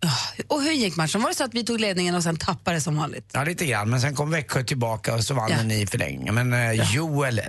Och 0.49 0.63
hur 0.63 0.73
gick 0.73 0.97
matchen? 0.97 1.23
Var 1.23 1.29
det 1.29 1.35
så 1.37 1.45
att 1.45 1.55
vi 1.55 1.65
tog 1.65 1.81
ledningen 1.81 2.15
och 2.15 2.23
sen 2.23 2.37
tappade 2.37 2.81
som 2.81 2.97
vanligt? 2.97 3.31
Ja, 3.33 3.45
lite 3.45 3.67
grann. 3.67 3.91
Men 3.91 4.01
sen 4.01 4.15
kom 4.15 4.31
Växjö 4.31 4.65
tillbaka 4.65 5.15
och 5.15 5.25
så 5.25 5.35
vann 5.35 5.51
Ja. 5.51 5.57
den 5.57 5.71
i 5.71 5.87
förlängningen. 5.87 6.35
Men 6.35 6.53
eh, 6.53 6.95
Joel 6.95 7.41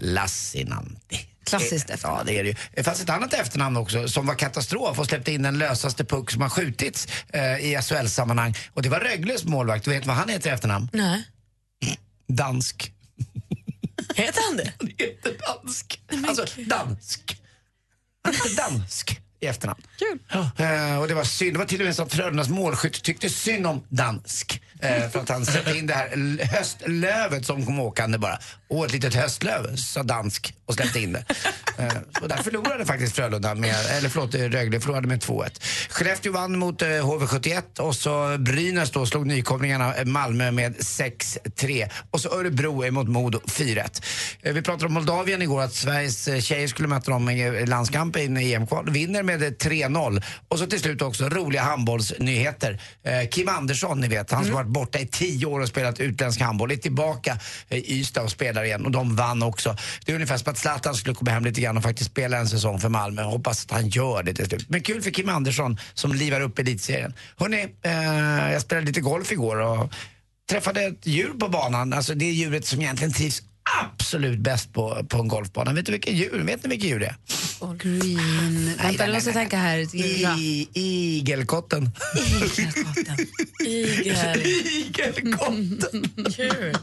Lassinantti. 0.54 1.28
Klassiskt 1.46 1.90
Eh, 1.90 1.98
Ja, 2.04 2.24
det 2.26 2.34
är 2.40 2.44
det 2.44 2.50
ju. 2.50 2.56
Det 2.76 2.84
fanns 2.84 3.02
ett 3.02 3.10
annat 3.10 3.34
efternamn 3.34 3.78
också 3.78 4.08
som 4.08 4.28
var 4.28 4.36
katastrof 4.36 5.00
och 5.00 5.06
släppte 5.06 5.32
in 5.32 5.42
den 5.42 5.58
lösaste 5.58 6.06
puck 6.06 6.32
som 6.32 6.42
har 6.42 6.50
skjutits 6.50 7.08
eh, 7.30 7.58
i 7.58 7.82
SHL-sammanhang. 7.82 8.54
Och 8.74 8.82
det 8.82 8.90
var 8.90 9.00
Rögles 9.00 9.46
målvakt. 9.46 9.86
Du 9.86 9.92
vet 9.92 10.06
vad 10.06 10.16
han 10.16 10.30
heter 10.30 10.50
i 10.50 10.54
efternamn? 10.54 10.90
Nej. 10.94 11.24
Dansk. 12.28 12.92
Heter 14.16 14.42
han 14.50 14.58
det? 14.58 14.74
Han 14.80 14.90
heter 14.98 15.38
Dansk. 15.48 16.02
Alltså, 16.28 16.46
dansk. 16.62 17.42
Han 18.24 18.34
heter 18.34 18.56
Dansk 18.56 19.20
i 19.40 19.46
efternamn. 19.46 19.82
Kul. 20.00 20.20
Eh, 20.32 20.98
och 21.00 21.08
det 21.08 21.14
var 21.14 21.24
synd. 21.24 21.54
Det 21.54 21.58
var 21.60 21.66
till 21.66 21.80
och 21.80 21.86
med 21.86 21.96
så 21.96 22.04
att 22.04 22.14
Frölundas 22.14 22.50
målskytt 22.50 23.04
tyckte 23.04 23.30
synd 23.30 23.68
om 23.68 23.84
Dansk. 23.90 24.62
Eh, 24.80 25.10
för 25.10 25.20
att 25.20 25.30
han 25.30 25.46
satte 25.46 25.78
in 25.78 25.88
det 25.88 25.94
här 25.94 26.46
höstlövet 26.46 27.46
som 27.46 27.66
kom 27.66 27.80
åkande 27.80 28.18
bara. 28.18 28.40
Och 28.70 28.86
ett 28.86 28.92
litet 28.92 29.16
höstlöv, 29.16 29.76
sa 29.76 30.04
Dansk 30.04 30.54
och 30.66 30.74
släppte 30.74 31.00
in 31.00 31.14
det. 31.14 31.26
Eh, 31.78 32.22
och 32.22 32.28
där 32.28 32.38
förlorade 32.38 32.86
faktiskt 32.86 33.16
Frölunda 33.16 33.56
med, 33.56 33.76
eller 33.98 34.10
förlåt, 34.10 34.36
eh, 34.36 34.42
Rögle 34.42 34.80
förlorade 34.80 35.08
med 35.08 35.20
2-1. 35.24 35.62
Skellefteå 35.90 36.32
vann 36.32 36.58
mot 36.60 36.82
eh, 36.82 36.88
HV71 36.88 37.80
och 37.80 37.96
så 37.96 38.38
Brynäs 38.38 38.92
då 38.92 39.06
slog 39.06 39.28
nykomlingarna 39.28 39.94
Malmö 40.06 40.52
med 40.52 40.76
6-3. 40.76 41.90
Och 42.12 42.22
så 42.22 42.40
Örebro 42.40 42.92
mot 42.92 43.08
Modo 43.08 43.40
4-1. 43.46 44.04
Eh, 44.42 44.54
vi 44.54 44.62
pratade 44.62 44.86
om 44.86 44.94
Moldavien 44.94 45.42
igår, 45.42 45.62
att 45.62 45.74
Sveriges 45.74 46.46
tjejer 46.46 46.68
skulle 46.68 46.88
möta 46.88 47.12
dem 47.12 47.30
i 47.30 47.66
landskamp 47.66 48.18
i 48.18 48.54
EM-kval. 48.54 48.90
Vinner 48.90 49.24
med 49.24 49.44
eh, 49.44 49.50
3-0. 49.50 50.24
Och 50.48 50.60
så 50.60 50.66
till 50.66 50.80
slut 50.80 51.02
också 51.02 51.30
roliga 51.30 51.62
handbollsnyheter. 51.62 52.82
Kim 53.32 53.50
Andersson, 53.50 54.00
ni 54.00 54.08
vet, 54.08 54.32
han 54.32 54.46
som 54.46 54.54
varit 54.54 54.68
borta 54.68 55.00
i 55.00 55.08
10 55.08 55.46
år 55.46 55.60
och 55.60 55.68
spelat 55.68 56.00
utländsk 56.00 56.42
handboll, 56.42 56.72
är 56.72 56.76
tillbaka 56.76 57.40
i 57.70 58.00
Ystad 58.00 58.22
och 58.22 58.32
spelar 58.32 58.64
igen. 58.64 58.86
Och 58.86 58.92
de 58.92 59.16
vann 59.16 59.44
också. 59.44 59.78
Det 60.06 60.12
är 60.12 60.16
ungefär 60.16 60.38
som 60.38 60.55
att 60.56 60.60
Zlatan 60.60 60.96
skulle 60.96 61.16
komma 61.16 61.32
hem 61.32 61.46
lite 61.46 61.62
grann 61.62 61.78
och 61.78 61.84
faktiskt 61.84 62.12
spela 62.12 62.38
en 62.38 62.48
säsong 62.48 62.80
för 62.80 62.90
Malmö. 62.90 63.24
Hoppas 63.24 63.66
att 63.66 63.72
han 63.72 63.90
gör 63.90 64.24
det 64.24 64.34
till 64.34 64.46
slut. 64.46 64.70
Men 64.70 64.82
kul 64.82 65.02
för 65.02 65.12
Kim 65.12 65.30
Andersson 65.30 65.78
som 65.94 66.14
livar 66.14 66.42
upp 66.42 66.60
elitserien. 66.60 67.14
Hörrni, 67.38 67.68
eh, 67.82 68.52
jag 68.54 68.62
spelade 68.62 68.88
lite 68.88 69.02
golf 69.02 69.32
igår 69.32 69.58
och 69.58 69.94
träffade 70.50 70.84
ett 70.84 71.08
djur 71.08 71.34
på 71.40 71.50
banan. 71.50 71.94
Alltså 71.94 72.16
det 72.16 72.26
djuret 72.26 72.66
som 72.66 72.82
egentligen 72.82 73.14
trivs 73.14 73.42
absolut 73.82 74.40
bäst 74.40 74.74
på, 74.74 75.06
på 75.10 75.18
en 75.18 75.28
golfbana. 75.28 75.74
Vet 75.74 75.86
du 75.86 75.92
vilket 75.92 76.14
djur? 76.14 76.44
Vet 76.46 76.64
ni 76.64 76.70
vilket 76.70 76.90
djur 76.90 77.00
det 77.00 77.06
är? 77.06 77.16
Green... 77.78 78.72
Vänta, 78.78 79.06
jag 79.06 79.14
måste 79.14 79.34
tänka 79.34 79.58
här. 79.58 79.96
I, 79.96 80.70
igelkotten. 80.74 81.90
Igel. 83.66 84.42
Igelkotten. 84.46 86.14
Kul. 86.36 86.76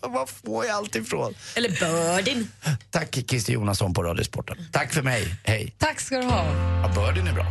Var 0.00 0.26
får 0.26 0.66
jag 0.66 0.76
allt 0.76 0.96
ifrån? 0.96 1.34
Eller 1.54 1.68
Birdin. 1.68 2.48
Tack 2.90 3.18
Christer 3.28 3.52
Jonasson 3.52 3.94
på 3.94 4.02
Radiosporten. 4.02 4.56
Tack 4.72 4.92
för 4.92 5.02
mig. 5.02 5.34
Hej. 5.44 5.74
Tack 5.78 6.00
ska 6.00 6.18
du 6.18 6.26
ha. 6.26 6.44
Ja, 6.82 6.92
Birdien 6.94 7.26
är 7.26 7.32
bra. 7.32 7.46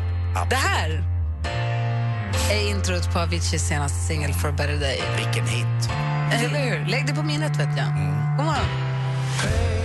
Det 0.49 0.55
här 0.55 1.03
är 2.51 2.69
introt 2.69 3.13
på 3.13 3.19
Aviciis 3.19 3.67
senaste 3.67 4.07
singel 4.07 4.33
For 4.33 4.49
a 4.49 4.51
better 4.57 4.79
day. 4.79 5.01
Vilken 5.17 5.47
hit. 5.47 5.89
Eller 6.33 6.59
hur? 6.59 6.85
Lägg 6.89 7.07
det 7.07 7.13
på 7.13 7.23
minnet, 7.23 7.51
vet 7.51 7.77
jag. 7.77 7.87
God 8.37 8.45
morgon. 8.45 9.78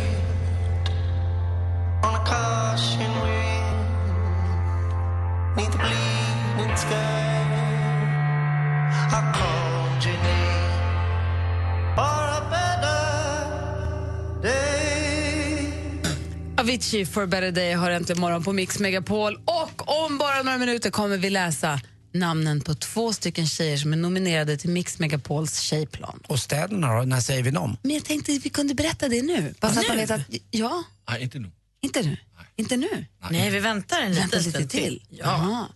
Avicii 16.64 17.06
For 17.06 17.22
a 17.22 17.26
better 17.26 17.52
day 17.52 17.72
har 17.72 17.90
äntligen 17.90 18.20
morgon 18.20 18.44
på 18.44 18.52
Mix 18.52 18.78
Megapol. 18.78 19.38
Och 19.44 20.04
om 20.04 20.18
bara 20.18 20.42
några 20.42 20.58
minuter 20.58 20.90
kommer 20.90 21.16
vi 21.16 21.30
läsa 21.30 21.80
namnen 22.12 22.60
på 22.60 22.74
två 22.74 23.12
stycken 23.12 23.46
tjejer 23.46 23.76
som 23.76 23.92
är 23.92 23.96
nominerade 23.96 24.56
till 24.56 24.70
Mix 24.70 24.98
Megapols 24.98 25.60
tjejplan. 25.60 26.22
Och 26.26 26.38
städerna 26.38 26.94
då? 26.96 27.02
När 27.02 27.20
säger 27.20 27.42
vi 27.42 27.50
dem? 27.50 27.76
Men 27.82 27.94
jag 27.94 28.04
tänkte 28.04 28.32
vi 28.32 28.50
kunde 28.50 28.74
berätta 28.74 29.08
det 29.08 29.22
nu. 29.22 29.54
Bara 29.60 29.72
så 29.72 29.80
att 29.80 29.88
man 29.88 29.96
vet 29.96 30.10
att, 30.10 30.20
ja, 30.50 30.84
Nej, 31.10 31.22
inte 31.22 31.38
nu. 31.38 31.50
Inte 31.84 32.02
nu. 32.02 32.16
Inte 32.56 32.76
nu. 32.76 33.06
Nej, 33.30 33.50
vi 33.50 33.60
väntar 33.60 34.00
en 34.00 34.14
liten 34.14 34.42
lite 34.42 34.66
till. 34.66 35.02
Ja. 35.08 35.68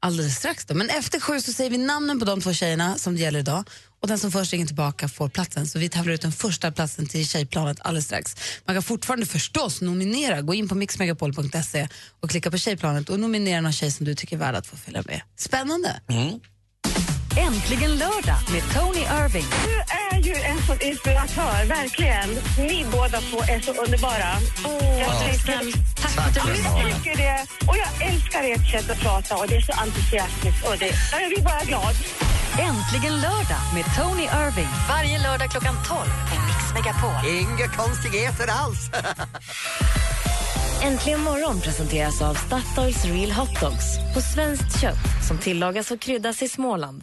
Alldeles 0.00 0.36
strax 0.36 0.64
då. 0.64 0.74
Men 0.74 0.90
efter 0.90 1.20
sju 1.20 1.40
så 1.40 1.52
säger 1.52 1.70
vi 1.70 1.78
namnen 1.78 2.18
på 2.18 2.24
de 2.24 2.40
två 2.40 2.52
tjejerna 2.52 2.98
som 2.98 3.14
det 3.14 3.20
gäller 3.20 3.38
idag. 3.38 3.64
Och 4.00 4.08
den 4.08 4.18
som 4.18 4.32
först 4.32 4.52
ringer 4.52 4.66
tillbaka 4.66 5.08
får 5.08 5.28
platsen. 5.28 5.66
Så 5.66 5.78
vi 5.78 5.88
tävlar 5.88 6.12
ut 6.12 6.22
den 6.22 6.32
första 6.32 6.72
platsen 6.72 7.06
till 7.06 7.28
tjejplanet 7.28 7.78
alldeles 7.80 8.04
strax. 8.04 8.36
Man 8.64 8.76
kan 8.76 8.82
fortfarande 8.82 9.26
förstås 9.26 9.80
nominera. 9.80 10.42
Gå 10.42 10.54
in 10.54 10.68
på 10.68 10.74
mixmegapol.se 10.74 11.88
och 12.20 12.30
klicka 12.30 12.50
på 12.50 12.58
tjejplanet 12.58 13.08
och 13.08 13.20
nominera 13.20 13.60
någon 13.60 13.72
tjej 13.72 13.90
som 13.90 14.06
du 14.06 14.14
tycker 14.14 14.36
är 14.36 14.40
värd 14.40 14.54
att 14.54 14.66
få 14.66 14.76
följa 14.76 15.02
med. 15.06 15.22
Spännande! 15.36 16.00
Äntligen 17.36 17.90
lördag 17.96 18.38
med 18.52 18.62
Tony 18.74 19.00
Irving. 19.00 19.44
Du 19.64 19.74
är 20.16 20.20
ju 20.22 20.34
en 20.34 20.62
sån 20.66 20.80
inspiratör, 20.80 21.66
verkligen. 21.66 22.28
Ni 22.58 22.86
båda 22.92 23.20
två 23.20 23.38
är 23.42 23.60
så 23.60 23.72
underbara. 23.84 24.30
jag 25.00 25.20
tycker, 25.20 25.52
Tack 26.02 26.34
du 26.34 26.40
jag 26.40 26.48
lyssnar. 26.56 26.82
tycker 26.90 27.16
det. 27.16 27.46
Och 27.68 27.76
jag 27.76 28.08
älskar 28.08 28.42
ert 28.42 28.70
sätt 28.70 28.90
att 28.90 29.00
prata 29.00 29.36
och 29.36 29.48
det 29.48 29.56
är 29.56 29.60
så 29.60 29.72
entusiastiskt. 29.72 30.66
Och 30.68 30.78
det, 30.78 30.92
jag 31.20 31.28
blir 31.30 31.42
bara 31.44 31.64
glad. 31.64 31.94
Äntligen 32.58 33.20
lördag 33.20 33.62
med 33.74 33.84
Tony 33.96 34.22
Irving. 34.22 34.68
Varje 34.88 35.18
lördag 35.22 35.50
klockan 35.50 35.74
12 35.88 35.98
på 36.30 36.36
Mix 36.46 36.60
Megapol. 36.74 37.30
Inga 37.30 37.68
konstigheter 37.68 38.48
alls. 38.48 38.90
Äntligen 40.82 41.20
morgon 41.20 41.60
presenteras 41.60 42.22
av 42.22 42.34
Statoils 42.34 43.04
Real 43.04 43.32
Hot 43.32 43.60
Dogs 43.60 44.14
på 44.14 44.20
svenskt 44.20 44.80
kött 44.80 45.24
som 45.28 45.38
tillagas 45.38 45.90
och 45.90 46.00
kryddas 46.00 46.42
i 46.42 46.48
Småland. 46.48 47.02